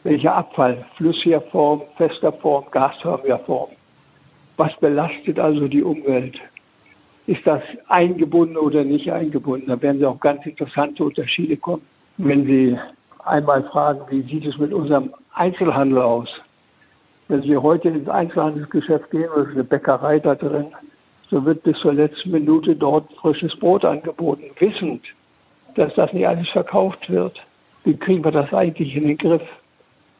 Welcher 0.07 0.37
Abfall, 0.37 0.85
flüssiger 0.97 1.41
Form, 1.41 1.83
fester 1.97 2.33
Form, 2.33 2.65
gasförmiger 2.71 3.41
Form. 3.41 3.71
Was 4.57 4.75
belastet 4.77 5.39
also 5.39 5.67
die 5.67 5.83
Umwelt? 5.83 6.39
Ist 7.27 7.45
das 7.45 7.61
eingebunden 7.89 8.57
oder 8.57 8.85
nicht 8.85 9.13
eingebunden? 9.13 9.67
Da 9.67 9.83
werden 9.83 9.99
Sie 9.99 10.07
auch 10.07 10.21
ganz 10.21 10.47
interessante 10.47 11.05
Unterschiede 11.05 11.57
kommen. 11.57 11.83
Wenn 12.19 12.47
Sie 12.47 12.79
einmal 13.25 13.65
fragen, 13.65 14.01
wie 14.09 14.23
sieht 14.23 14.47
es 14.47 14.57
mit 14.59 14.73
unserem 14.73 15.13
Einzelhandel 15.35 15.99
aus? 15.99 16.29
Wenn 17.27 17.43
Sie 17.43 17.57
heute 17.57 17.89
ins 17.89 18.09
Einzelhandelsgeschäft 18.09 19.11
gehen, 19.11 19.29
oder 19.29 19.51
eine 19.51 19.65
Bäckerei 19.65 20.21
da 20.21 20.37
drin, 20.37 20.67
so 21.29 21.45
wird 21.45 21.65
bis 21.65 21.79
zur 21.79 21.95
letzten 21.95 22.31
Minute 22.31 22.77
dort 22.77 23.13
frisches 23.15 23.57
Brot 23.57 23.85
angeboten, 23.85 24.45
wissend, 24.61 25.03
dass 25.75 25.93
das 25.95 26.13
nicht 26.13 26.29
alles 26.29 26.49
verkauft 26.49 27.11
wird. 27.11 27.43
Wie 27.83 27.97
kriegen 27.97 28.25
wir 28.25 28.31
das 28.31 28.55
eigentlich 28.55 28.95
in 28.95 29.09
den 29.09 29.19
Griff? 29.19 29.43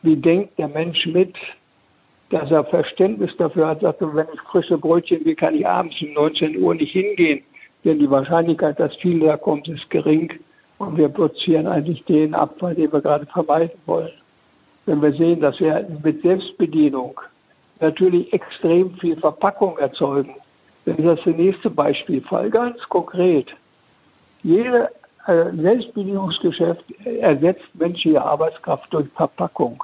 Wie 0.03 0.17
denkt 0.17 0.59
der 0.59 0.69
Mensch 0.69 1.07
mit, 1.07 1.35
dass 2.31 2.51
er 2.51 2.65
Verständnis 2.65 3.37
dafür 3.37 3.69
hat, 3.69 3.81
sagt, 3.81 4.01
wenn 4.01 4.27
ich 4.33 4.41
frische 4.41 4.79
Brötchen 4.79 5.25
will, 5.25 5.35
kann 5.35 5.55
ich 5.55 5.67
abends 5.67 6.01
um 6.03 6.13
19 6.13 6.59
Uhr 6.59 6.75
nicht 6.75 6.93
hingehen, 6.93 7.43
denn 7.85 7.99
die 7.99 8.11
Wahrscheinlichkeit, 8.11 8.81
dass 8.81 8.97
viel 8.97 9.21
da 9.21 9.37
kommt, 9.37 9.69
ist 9.69 9.89
gering 9.91 10.33
und 10.79 10.97
wir 10.97 11.09
produzieren 11.09 11.67
eigentlich 11.67 12.05
den 12.05 12.35
Abfall, 12.35 12.75
den 12.75 12.93
wir 12.93 13.01
gerade 13.01 13.27
vermeiden 13.27 13.79
wollen. 13.87 14.11
Wenn 14.87 15.03
wir 15.03 15.13
sehen, 15.13 15.41
dass 15.41 15.61
wir 15.61 15.87
mit 16.03 16.23
Selbstbedienung 16.23 17.21
natürlich 17.81 18.33
extrem 18.33 18.95
viel 18.95 19.17
Verpackung 19.17 19.79
erzeugen, 19.79 20.35
dann 20.85 20.97
ist 20.97 21.07
das 21.07 21.25
der 21.25 21.35
nächste 21.35 21.71
Beispielfall, 21.71 22.51
ganz 22.51 22.81
konkret. 22.89 23.55
Jede 24.43 24.91
Selbstbedienungsgeschäft 25.27 26.85
ersetzt 27.05 27.65
menschliche 27.75 28.23
Arbeitskraft 28.23 28.93
durch 28.93 29.09
Verpackung. 29.17 29.83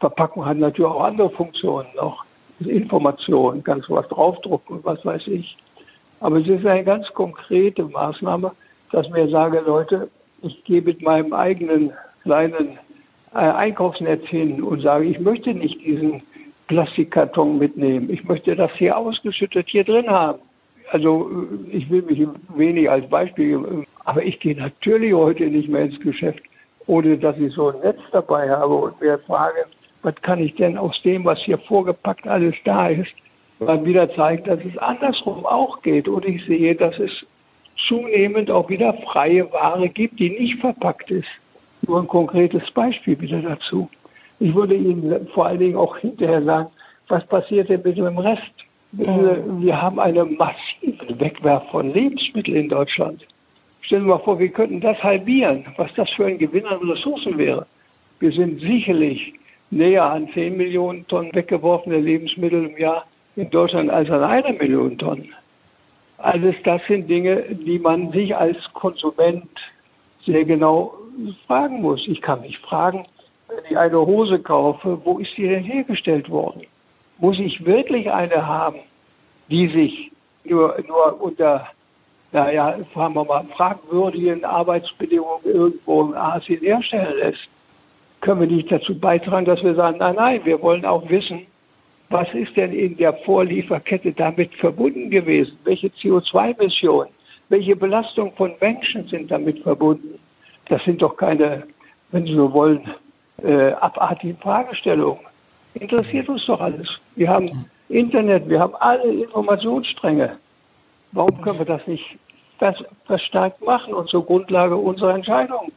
Verpackung 0.00 0.44
hat 0.44 0.58
natürlich 0.58 0.90
auch 0.90 1.04
andere 1.04 1.30
Funktionen 1.30 1.88
noch. 1.96 2.24
Information, 2.60 3.64
kannst 3.64 3.90
was 3.90 4.06
draufdrucken 4.08 4.76
und 4.76 4.84
was 4.84 5.04
weiß 5.04 5.26
ich. 5.28 5.56
Aber 6.20 6.38
es 6.38 6.46
ist 6.46 6.64
eine 6.64 6.84
ganz 6.84 7.12
konkrete 7.12 7.84
Maßnahme, 7.84 8.52
dass 8.92 9.10
mir 9.10 9.28
sage, 9.28 9.60
Leute, 9.66 10.08
ich 10.42 10.62
gehe 10.64 10.82
mit 10.82 11.02
meinem 11.02 11.32
eigenen 11.32 11.92
kleinen 12.22 12.78
äh, 13.34 13.38
Einkaufsnetz 13.38 14.26
hin 14.26 14.62
und 14.62 14.82
sage, 14.82 15.06
ich 15.06 15.18
möchte 15.18 15.54
nicht 15.54 15.84
diesen 15.84 16.22
Plastikkarton 16.68 17.58
mitnehmen. 17.58 18.10
Ich 18.10 18.24
möchte 18.24 18.54
das 18.54 18.70
hier 18.72 18.96
ausgeschüttet 18.96 19.68
hier 19.68 19.84
drin 19.84 20.08
haben. 20.08 20.38
Also 20.90 21.30
äh, 21.30 21.76
ich 21.76 21.90
will 21.90 22.02
mich 22.02 22.26
wenig 22.54 22.88
als 22.88 23.08
Beispiel, 23.08 23.56
äh, 23.56 23.86
aber 24.04 24.22
ich 24.24 24.40
gehe 24.40 24.56
natürlich 24.56 25.12
heute 25.14 25.44
nicht 25.44 25.68
mehr 25.68 25.82
ins 25.82 26.00
Geschäft, 26.00 26.42
ohne 26.86 27.16
dass 27.16 27.38
ich 27.38 27.54
so 27.54 27.70
ein 27.70 27.80
Netz 27.80 28.00
dabei 28.10 28.50
habe 28.50 28.74
und 28.74 29.00
mir 29.00 29.18
frage, 29.18 29.64
was 30.02 30.14
kann 30.22 30.40
ich 30.40 30.54
denn 30.56 30.76
aus 30.76 31.00
dem, 31.02 31.24
was 31.24 31.38
hier 31.38 31.58
vorgepackt 31.58 32.26
alles 32.26 32.54
da 32.64 32.88
ist, 32.88 33.12
mal 33.60 33.84
wieder 33.84 34.12
zeigen, 34.14 34.44
dass 34.44 34.58
es 34.64 34.76
andersrum 34.78 35.46
auch 35.46 35.80
geht. 35.82 36.08
Und 36.08 36.24
ich 36.24 36.44
sehe, 36.44 36.74
dass 36.74 36.98
es 36.98 37.24
zunehmend 37.76 38.50
auch 38.50 38.68
wieder 38.68 38.94
freie 38.94 39.50
Ware 39.52 39.88
gibt, 39.88 40.18
die 40.18 40.30
nicht 40.30 40.60
verpackt 40.60 41.10
ist. 41.10 41.28
Nur 41.82 42.00
ein 42.00 42.08
konkretes 42.08 42.70
Beispiel 42.70 43.20
wieder 43.20 43.40
dazu. 43.40 43.88
Ich 44.40 44.54
würde 44.54 44.74
Ihnen 44.74 45.26
vor 45.28 45.46
allen 45.46 45.60
Dingen 45.60 45.76
auch 45.76 45.96
hinterher 45.96 46.42
sagen, 46.42 46.68
was 47.08 47.24
passiert 47.26 47.68
denn 47.68 47.82
mit 47.84 47.96
dem 47.96 48.18
Rest? 48.18 48.52
Wir 48.92 49.80
haben 49.80 49.98
einen 49.98 50.36
massiven 50.36 51.18
Wegwerf 51.18 51.62
von 51.70 51.92
Lebensmitteln 51.92 52.56
in 52.56 52.68
Deutschland. 52.68 53.26
Stellen 53.82 54.02
Sie 54.02 54.08
mal 54.08 54.18
vor, 54.18 54.38
wir 54.38 54.48
könnten 54.48 54.80
das 54.80 55.02
halbieren, 55.02 55.64
was 55.76 55.92
das 55.94 56.10
für 56.10 56.26
ein 56.26 56.38
Gewinn 56.38 56.66
an 56.66 56.78
Ressourcen 56.88 57.36
wäre. 57.36 57.66
Wir 58.20 58.32
sind 58.32 58.60
sicherlich 58.60 59.34
näher 59.70 60.04
an 60.04 60.28
10 60.32 60.56
Millionen 60.56 61.06
Tonnen 61.08 61.34
weggeworfene 61.34 61.98
Lebensmittel 61.98 62.66
im 62.66 62.78
Jahr 62.78 63.06
in 63.36 63.50
Deutschland 63.50 63.90
als 63.90 64.10
an 64.10 64.22
einer 64.22 64.52
Million 64.52 64.96
Tonnen. 64.98 65.34
Alles 66.18 66.54
das 66.64 66.80
sind 66.86 67.08
Dinge, 67.08 67.42
die 67.50 67.78
man 67.78 68.12
sich 68.12 68.36
als 68.36 68.72
Konsument 68.74 69.48
sehr 70.24 70.44
genau 70.44 70.94
fragen 71.46 71.80
muss. 71.82 72.06
Ich 72.06 72.22
kann 72.22 72.42
mich 72.42 72.58
fragen, 72.58 73.06
wenn 73.48 73.64
ich 73.68 73.76
eine 73.76 73.98
Hose 73.98 74.38
kaufe, 74.38 75.00
wo 75.04 75.18
ist 75.18 75.36
die 75.36 75.48
denn 75.48 75.64
hergestellt 75.64 76.30
worden? 76.30 76.62
Muss 77.18 77.38
ich 77.38 77.64
wirklich 77.64 78.10
eine 78.10 78.46
haben, 78.46 78.78
die 79.48 79.68
sich 79.68 80.12
nur, 80.44 80.76
nur 80.86 81.20
unter, 81.20 81.68
naja, 82.32 82.76
fragen 82.92 83.14
wir 83.14 83.24
mal, 83.24 83.44
fragwürdigen 83.56 84.44
Arbeitsbedingungen 84.44 85.44
irgendwo 85.44 86.04
in 86.04 86.14
Asien 86.14 86.60
herstellen 86.60 87.16
lässt? 87.18 87.48
Können 88.20 88.40
wir 88.40 88.46
nicht 88.46 88.72
dazu 88.72 88.98
beitragen, 88.98 89.44
dass 89.44 89.62
wir 89.62 89.74
sagen, 89.74 89.98
nein, 89.98 90.14
nein, 90.16 90.40
wir 90.44 90.60
wollen 90.62 90.84
auch 90.84 91.08
wissen, 91.08 91.46
was 92.08 92.32
ist 92.34 92.56
denn 92.56 92.72
in 92.72 92.96
der 92.96 93.12
Vorlieferkette 93.12 94.12
damit 94.12 94.54
verbunden 94.54 95.10
gewesen? 95.10 95.58
Welche 95.64 95.88
CO2-Emissionen, 95.88 97.08
welche 97.48 97.74
Belastung 97.74 98.32
von 98.32 98.52
Menschen 98.60 99.06
sind 99.08 99.30
damit 99.30 99.60
verbunden? 99.60 100.18
Das 100.68 100.84
sind 100.84 101.02
doch 101.02 101.16
keine, 101.16 101.64
wenn 102.10 102.26
Sie 102.26 102.34
so 102.34 102.52
wollen, 102.52 102.82
äh, 103.42 103.72
abartigen 103.72 104.36
Fragestellungen. 104.38 105.20
Interessiert 105.74 106.28
uns 106.28 106.46
doch 106.46 106.60
alles. 106.60 107.00
Wir 107.16 107.28
haben 107.28 107.66
Internet, 107.88 108.48
wir 108.48 108.60
haben 108.60 108.74
alle 108.80 109.12
Informationsstränge. 109.12 110.36
Warum 111.12 111.40
können 111.42 111.58
wir 111.58 111.66
das 111.66 111.86
nicht 111.86 112.16
verstärkt 113.06 113.64
machen 113.64 113.94
und 113.94 114.08
zur 114.08 114.24
Grundlage 114.24 114.76
unserer 114.76 115.14
Entscheidungen? 115.14 115.72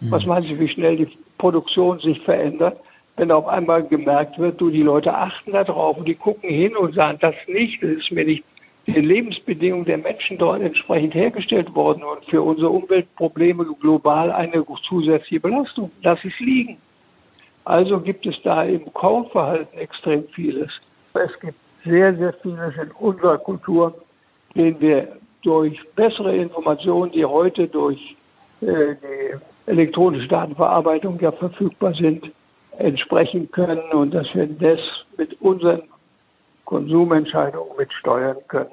Was 0.00 0.24
meinen 0.24 0.42
Sie, 0.42 0.58
wie 0.58 0.68
schnell 0.68 0.96
die 0.96 1.08
Produktion 1.38 1.98
sich 2.00 2.20
verändert? 2.20 2.76
wenn 3.20 3.32
auf 3.32 3.48
einmal 3.48 3.82
gemerkt 3.82 4.38
wird, 4.38 4.58
du, 4.62 4.70
die 4.70 4.82
Leute 4.82 5.12
achten 5.14 5.52
da 5.52 5.62
drauf 5.62 5.98
und 5.98 6.08
die 6.08 6.14
gucken 6.14 6.48
hin 6.48 6.74
und 6.74 6.94
sagen, 6.94 7.18
das 7.20 7.34
nicht, 7.48 7.82
das 7.82 7.90
ist 7.90 8.10
mir 8.10 8.24
nicht 8.24 8.42
den 8.86 9.04
Lebensbedingungen 9.04 9.84
der 9.84 9.98
Menschen 9.98 10.38
dort 10.38 10.62
entsprechend 10.62 11.14
hergestellt 11.14 11.74
worden 11.74 12.02
und 12.02 12.24
für 12.24 12.40
unsere 12.40 12.70
Umweltprobleme 12.70 13.66
global 13.78 14.32
eine 14.32 14.64
zusätzliche 14.82 15.38
Belastung. 15.38 15.90
Lass 16.02 16.24
es 16.24 16.38
liegen. 16.40 16.78
Also 17.66 18.00
gibt 18.00 18.24
es 18.24 18.40
da 18.42 18.64
im 18.64 18.90
Kaufverhalten 18.94 19.78
extrem 19.78 20.26
vieles. 20.28 20.80
Es 21.12 21.38
gibt 21.40 21.58
sehr, 21.84 22.16
sehr 22.16 22.32
vieles 22.32 22.74
in 22.76 22.90
unserer 22.92 23.36
Kultur, 23.36 23.94
den 24.54 24.80
wir 24.80 25.08
durch 25.42 25.78
bessere 25.94 26.36
Informationen, 26.36 27.12
die 27.12 27.24
heute 27.24 27.66
durch 27.68 28.16
äh, 28.60 28.66
die 28.66 29.70
elektronische 29.70 30.28
Datenverarbeitung 30.28 31.18
ja 31.20 31.32
verfügbar 31.32 31.94
sind, 31.94 32.30
entsprechen 32.78 33.50
können 33.50 33.80
und 33.92 34.12
dass 34.12 34.34
wir 34.34 34.46
das 34.46 34.80
mit 35.16 35.40
unseren 35.40 35.82
Konsumentscheidungen 36.64 37.76
mitsteuern 37.78 38.36
können. 38.48 38.70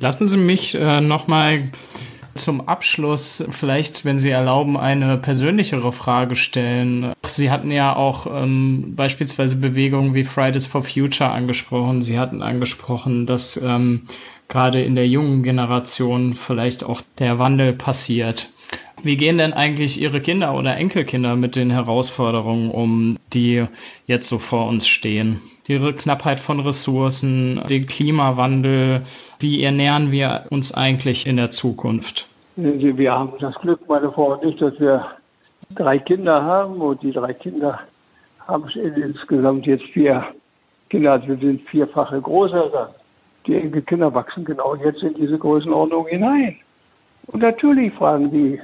Lassen 0.00 0.26
Sie 0.28 0.36
mich 0.36 0.74
äh, 0.74 1.00
nochmal 1.00 1.70
zum 2.36 2.68
Abschluss 2.68 3.44
vielleicht, 3.50 4.04
wenn 4.04 4.18
Sie 4.18 4.30
erlauben, 4.30 4.76
eine 4.76 5.16
persönlichere 5.18 5.92
Frage 5.92 6.36
stellen. 6.36 7.12
Sie 7.26 7.50
hatten 7.50 7.70
ja 7.70 7.94
auch 7.94 8.26
ähm, 8.26 8.94
beispielsweise 8.96 9.56
Bewegungen 9.56 10.14
wie 10.14 10.24
Fridays 10.24 10.66
for 10.66 10.82
Future 10.82 11.30
angesprochen. 11.30 12.02
Sie 12.02 12.18
hatten 12.18 12.42
angesprochen, 12.42 13.26
dass 13.26 13.56
ähm, 13.62 14.02
gerade 14.48 14.82
in 14.82 14.94
der 14.94 15.08
jungen 15.08 15.42
Generation 15.42 16.34
vielleicht 16.34 16.84
auch 16.84 17.02
der 17.18 17.38
Wandel 17.38 17.72
passiert. 17.72 18.48
Wie 19.02 19.16
gehen 19.16 19.38
denn 19.38 19.52
eigentlich 19.52 20.00
Ihre 20.00 20.20
Kinder 20.20 20.54
oder 20.54 20.76
Enkelkinder 20.76 21.36
mit 21.36 21.54
den 21.54 21.70
Herausforderungen 21.70 22.70
um, 22.70 23.18
die 23.32 23.64
jetzt 24.06 24.28
so 24.28 24.38
vor 24.38 24.66
uns 24.66 24.86
stehen? 24.88 25.40
Die 25.68 25.78
Knappheit 25.78 26.38
von 26.38 26.60
Ressourcen, 26.60 27.60
den 27.68 27.86
Klimawandel. 27.86 29.02
Wie 29.40 29.64
ernähren 29.64 30.12
wir 30.12 30.44
uns 30.50 30.72
eigentlich 30.72 31.26
in 31.26 31.36
der 31.36 31.50
Zukunft? 31.50 32.28
Wir 32.54 33.12
haben 33.12 33.32
das 33.40 33.54
Glück, 33.56 33.80
meine 33.88 34.10
Frau 34.12 34.34
und 34.34 34.48
ich, 34.48 34.56
dass 34.56 34.78
wir 34.78 35.04
drei 35.74 35.98
Kinder 35.98 36.42
haben 36.42 36.80
und 36.80 37.02
die 37.02 37.12
drei 37.12 37.32
Kinder 37.32 37.80
haben 38.46 38.68
insgesamt 38.70 39.66
jetzt 39.66 39.84
vier 39.86 40.24
Kinder, 40.88 41.12
also 41.12 41.28
wir 41.28 41.36
sind 41.36 41.68
vierfache 41.68 42.20
Großeltern. 42.20 42.88
Die 43.46 43.56
Enkelkinder 43.56 44.14
wachsen 44.14 44.44
genau 44.44 44.76
jetzt 44.76 45.02
in 45.02 45.14
diese 45.14 45.36
Größenordnung 45.36 46.06
hinein. 46.06 46.56
Und 47.26 47.42
natürlich 47.42 47.92
fragen 47.94 48.30
die, 48.30 48.60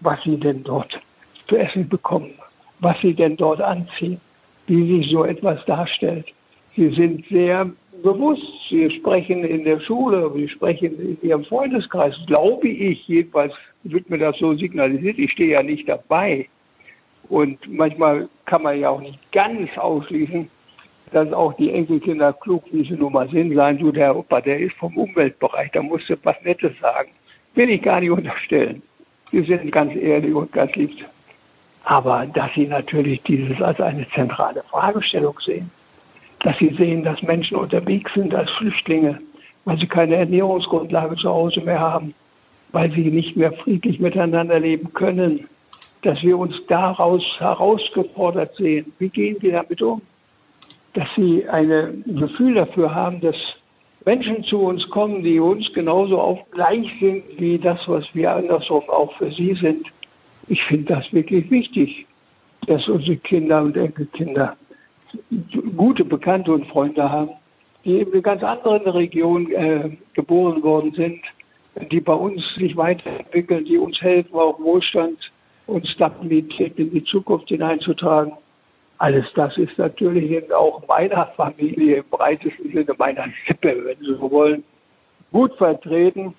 was 0.00 0.22
sie 0.22 0.36
denn 0.36 0.62
dort 0.62 1.00
zu 1.48 1.56
essen 1.56 1.88
bekommen, 1.88 2.30
was 2.78 2.96
sie 3.00 3.12
denn 3.12 3.36
dort 3.36 3.60
anziehen, 3.60 4.20
wie 4.68 4.98
sich 4.98 5.10
so 5.10 5.24
etwas 5.24 5.64
darstellt. 5.64 6.26
Sie 6.76 6.90
sind 6.90 7.26
sehr 7.28 7.70
bewusst, 8.02 8.46
sie 8.68 8.90
sprechen 8.90 9.44
in 9.44 9.64
der 9.64 9.80
Schule, 9.80 10.30
sie 10.34 10.48
sprechen 10.48 10.98
in 11.00 11.28
ihrem 11.28 11.44
Freundeskreis, 11.44 12.14
glaube 12.26 12.68
ich, 12.68 13.08
jedenfalls 13.08 13.52
wird 13.82 14.08
mir 14.10 14.18
das 14.18 14.38
so 14.38 14.54
signalisiert, 14.54 15.18
ich 15.18 15.32
stehe 15.32 15.52
ja 15.52 15.62
nicht 15.62 15.88
dabei. 15.88 16.48
Und 17.28 17.58
manchmal 17.68 18.28
kann 18.46 18.62
man 18.62 18.78
ja 18.78 18.90
auch 18.90 19.00
nicht 19.00 19.18
ganz 19.32 19.76
ausschließen, 19.76 20.48
dass 21.12 21.32
auch 21.32 21.54
die 21.54 21.72
Enkelkinder 21.72 22.32
klug, 22.32 22.64
wie 22.70 22.84
sie 22.84 22.94
nun 22.94 23.12
mal 23.12 23.28
sind, 23.28 23.54
sein, 23.54 23.78
so 23.78 23.90
der 23.90 24.16
Opa, 24.16 24.40
der 24.40 24.58
ist 24.58 24.74
vom 24.76 24.96
Umweltbereich, 24.96 25.70
da 25.72 25.82
musste 25.82 26.18
was 26.22 26.36
Nettes 26.44 26.72
sagen. 26.80 27.08
Will 27.54 27.70
ich 27.70 27.82
gar 27.82 28.00
nicht 28.00 28.10
unterstellen. 28.10 28.82
Sie 29.30 29.42
sind 29.42 29.70
ganz 29.72 29.94
ehrlich 29.94 30.34
und 30.34 30.52
ganz 30.52 30.74
lieb. 30.74 31.04
Aber 31.88 32.26
dass 32.26 32.52
Sie 32.52 32.66
natürlich 32.66 33.22
dieses 33.22 33.62
als 33.62 33.80
eine 33.80 34.06
zentrale 34.10 34.62
Fragestellung 34.64 35.40
sehen, 35.40 35.70
dass 36.40 36.58
Sie 36.58 36.68
sehen, 36.74 37.02
dass 37.02 37.22
Menschen 37.22 37.56
unterwegs 37.56 38.12
sind 38.12 38.34
als 38.34 38.50
Flüchtlinge, 38.50 39.18
weil 39.64 39.78
sie 39.78 39.86
keine 39.86 40.16
Ernährungsgrundlage 40.16 41.16
zu 41.16 41.30
Hause 41.30 41.62
mehr 41.62 41.80
haben, 41.80 42.12
weil 42.72 42.92
sie 42.92 43.10
nicht 43.10 43.38
mehr 43.38 43.52
friedlich 43.52 44.00
miteinander 44.00 44.60
leben 44.60 44.92
können, 44.92 45.48
dass 46.02 46.22
wir 46.22 46.36
uns 46.36 46.56
daraus 46.66 47.40
herausgefordert 47.40 48.54
sehen. 48.56 48.92
Wie 48.98 49.08
gehen 49.08 49.38
wir 49.40 49.52
damit 49.52 49.80
um? 49.80 50.02
Dass 50.92 51.08
Sie 51.16 51.48
ein 51.48 52.04
Gefühl 52.06 52.54
dafür 52.54 52.94
haben, 52.94 53.22
dass 53.22 53.36
Menschen 54.04 54.44
zu 54.44 54.60
uns 54.60 54.90
kommen, 54.90 55.22
die 55.22 55.40
uns 55.40 55.72
genauso 55.72 56.20
auf 56.20 56.38
gleich 56.50 56.90
sind 57.00 57.24
wie 57.38 57.56
das, 57.56 57.88
was 57.88 58.14
wir 58.14 58.34
andersrum 58.34 58.84
auch 58.90 59.12
für 59.14 59.30
sie 59.32 59.54
sind. 59.54 59.86
Ich 60.48 60.64
finde 60.64 60.94
das 60.94 61.12
wirklich 61.12 61.50
wichtig, 61.50 62.06
dass 62.66 62.88
unsere 62.88 63.16
Kinder 63.16 63.62
und 63.62 63.76
Enkelkinder 63.76 64.56
gute 65.76 66.04
Bekannte 66.04 66.52
und 66.52 66.66
Freunde 66.66 67.10
haben, 67.10 67.30
die 67.84 68.00
in 68.00 68.12
einer 68.12 68.22
ganz 68.22 68.42
anderen 68.42 68.88
Region 68.88 69.50
äh, 69.52 69.90
geboren 70.14 70.62
worden 70.62 70.92
sind, 70.92 71.20
die 71.90 72.00
bei 72.00 72.12
uns 72.12 72.54
sich 72.54 72.76
weiterentwickeln, 72.76 73.64
die 73.64 73.78
uns 73.78 74.00
helfen, 74.02 74.34
auch 74.34 74.58
Wohlstand 74.58 75.30
und 75.66 75.86
Stabilität 75.86 76.78
in 76.78 76.90
die 76.90 77.04
Zukunft 77.04 77.48
hineinzutragen. 77.48 78.32
Alles 78.98 79.26
das 79.34 79.56
ist 79.58 79.78
natürlich 79.78 80.30
eben 80.30 80.52
auch 80.52 80.86
meiner 80.88 81.26
Familie 81.26 81.98
im 81.98 82.04
breitesten 82.10 82.72
Sinne 82.72 82.94
meiner 82.98 83.26
Sippe, 83.46 83.76
wenn 83.84 83.98
Sie 83.98 84.14
so 84.14 84.30
wollen, 84.30 84.64
gut 85.30 85.54
vertreten. 85.56 86.34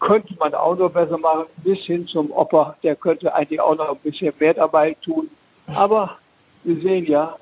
Könnte 0.00 0.34
man 0.38 0.54
auch 0.54 0.76
noch 0.76 0.90
besser 0.90 1.18
machen, 1.18 1.46
bis 1.64 1.80
hin 1.80 2.06
zum 2.06 2.30
Opa, 2.30 2.76
der 2.82 2.94
könnte 2.94 3.34
eigentlich 3.34 3.60
auch 3.60 3.76
noch 3.76 3.90
ein 3.90 3.98
bisschen 4.02 4.32
mehr 4.38 4.54
dabei 4.54 4.96
tun. 5.02 5.28
Aber 5.74 6.18
wir 6.64 6.76
sehen 6.76 7.06
ja, 7.06 7.36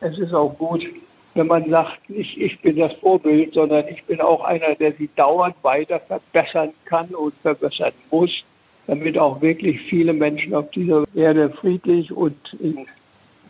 es 0.00 0.18
ist 0.18 0.32
auch 0.32 0.56
gut, 0.56 0.86
wenn 1.34 1.46
man 1.46 1.68
sagt, 1.70 2.08
nicht 2.10 2.38
ich 2.38 2.60
bin 2.60 2.76
das 2.76 2.94
Vorbild, 2.94 3.54
sondern 3.54 3.86
ich 3.88 4.02
bin 4.04 4.20
auch 4.20 4.42
einer, 4.42 4.74
der 4.74 4.92
sie 4.92 5.08
dauernd 5.16 5.54
weiter 5.62 6.00
verbessern 6.00 6.70
kann 6.84 7.08
und 7.08 7.34
verbessern 7.42 7.92
muss, 8.10 8.42
damit 8.86 9.18
auch 9.18 9.40
wirklich 9.40 9.80
viele 9.82 10.12
Menschen 10.12 10.54
auf 10.54 10.70
dieser 10.70 11.04
Erde 11.14 11.50
friedlich 11.50 12.10
und 12.10 12.56
in 12.60 12.86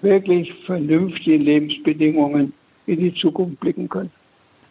wirklich 0.02 0.52
vernünftigen 0.66 1.44
Lebensbedingungen 1.44 2.52
in 2.86 3.00
die 3.00 3.14
Zukunft 3.14 3.60
blicken 3.60 3.88
können. 3.88 4.10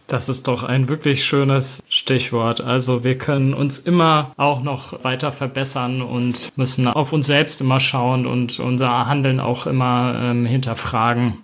Das 0.08 0.30
ist 0.30 0.48
doch 0.48 0.64
ein 0.64 0.88
wirklich 0.88 1.26
schönes 1.26 1.84
Stichwort. 1.90 2.62
Also 2.62 3.04
wir 3.04 3.18
können 3.18 3.54
uns 3.54 3.80
immer 3.80 4.32
auch 4.38 4.64
noch 4.64 5.04
weiter 5.04 5.34
verbessern 5.34 6.02
und 6.02 6.50
müssen 6.56 6.88
auf 6.88 7.12
uns 7.12 7.28
selbst 7.28 7.60
immer 7.60 7.82
schauen 7.82 8.26
und 8.26 8.60
unser 8.60 9.06
Handeln 9.06 9.42
auch 9.42 9.68
immer 9.68 10.18
ähm, 10.18 10.46
hinterfragen. 10.46 11.40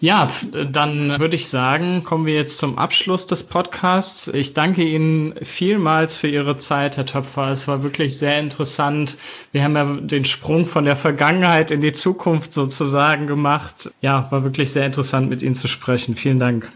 Ja, 0.00 0.30
dann 0.70 1.18
würde 1.18 1.34
ich 1.34 1.48
sagen, 1.48 2.04
kommen 2.04 2.24
wir 2.24 2.34
jetzt 2.34 2.58
zum 2.58 2.78
Abschluss 2.78 3.26
des 3.26 3.42
Podcasts. 3.42 4.28
Ich 4.28 4.54
danke 4.54 4.84
Ihnen 4.84 5.34
vielmals 5.42 6.16
für 6.16 6.28
Ihre 6.28 6.56
Zeit, 6.56 6.96
Herr 6.96 7.04
Töpfer. 7.04 7.48
Es 7.48 7.66
war 7.66 7.82
wirklich 7.82 8.16
sehr 8.16 8.38
interessant. 8.38 9.18
Wir 9.50 9.64
haben 9.64 9.74
ja 9.74 9.84
den 10.00 10.24
Sprung 10.24 10.66
von 10.66 10.84
der 10.84 10.94
Vergangenheit 10.94 11.72
in 11.72 11.80
die 11.80 11.92
Zukunft 11.92 12.52
sozusagen 12.52 13.26
gemacht. 13.26 13.90
Ja, 14.00 14.28
war 14.30 14.44
wirklich 14.44 14.70
sehr 14.70 14.86
interessant, 14.86 15.28
mit 15.28 15.42
Ihnen 15.42 15.56
zu 15.56 15.66
sprechen. 15.66 16.14
Vielen 16.14 16.38
Dank. 16.38 16.70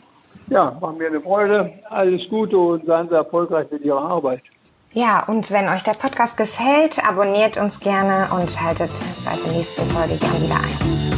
Ja, 0.53 0.76
war 0.80 0.92
mir 0.92 1.07
eine 1.07 1.20
Freude. 1.20 1.72
Alles 1.88 2.28
Gute 2.28 2.59
und 2.59 2.84
seien 2.84 3.09
Sie 3.09 3.14
erfolgreich 3.14 3.70
mit 3.70 3.82
Ihrer 3.84 4.03
Arbeit. 4.03 4.42
Ja, 4.92 5.24
und 5.26 5.50
wenn 5.50 5.66
euch 5.68 5.82
der 5.82 5.92
Podcast 5.92 6.36
gefällt, 6.36 7.03
abonniert 7.09 7.57
uns 7.57 7.80
gerne 7.80 8.28
und 8.34 8.50
schaltet 8.50 8.90
bei 9.24 9.34
der 9.34 9.53
nächsten 9.53 9.82
Folge 9.88 10.18
gerne 10.18 10.40
wieder 10.42 10.57
ein. 10.57 11.11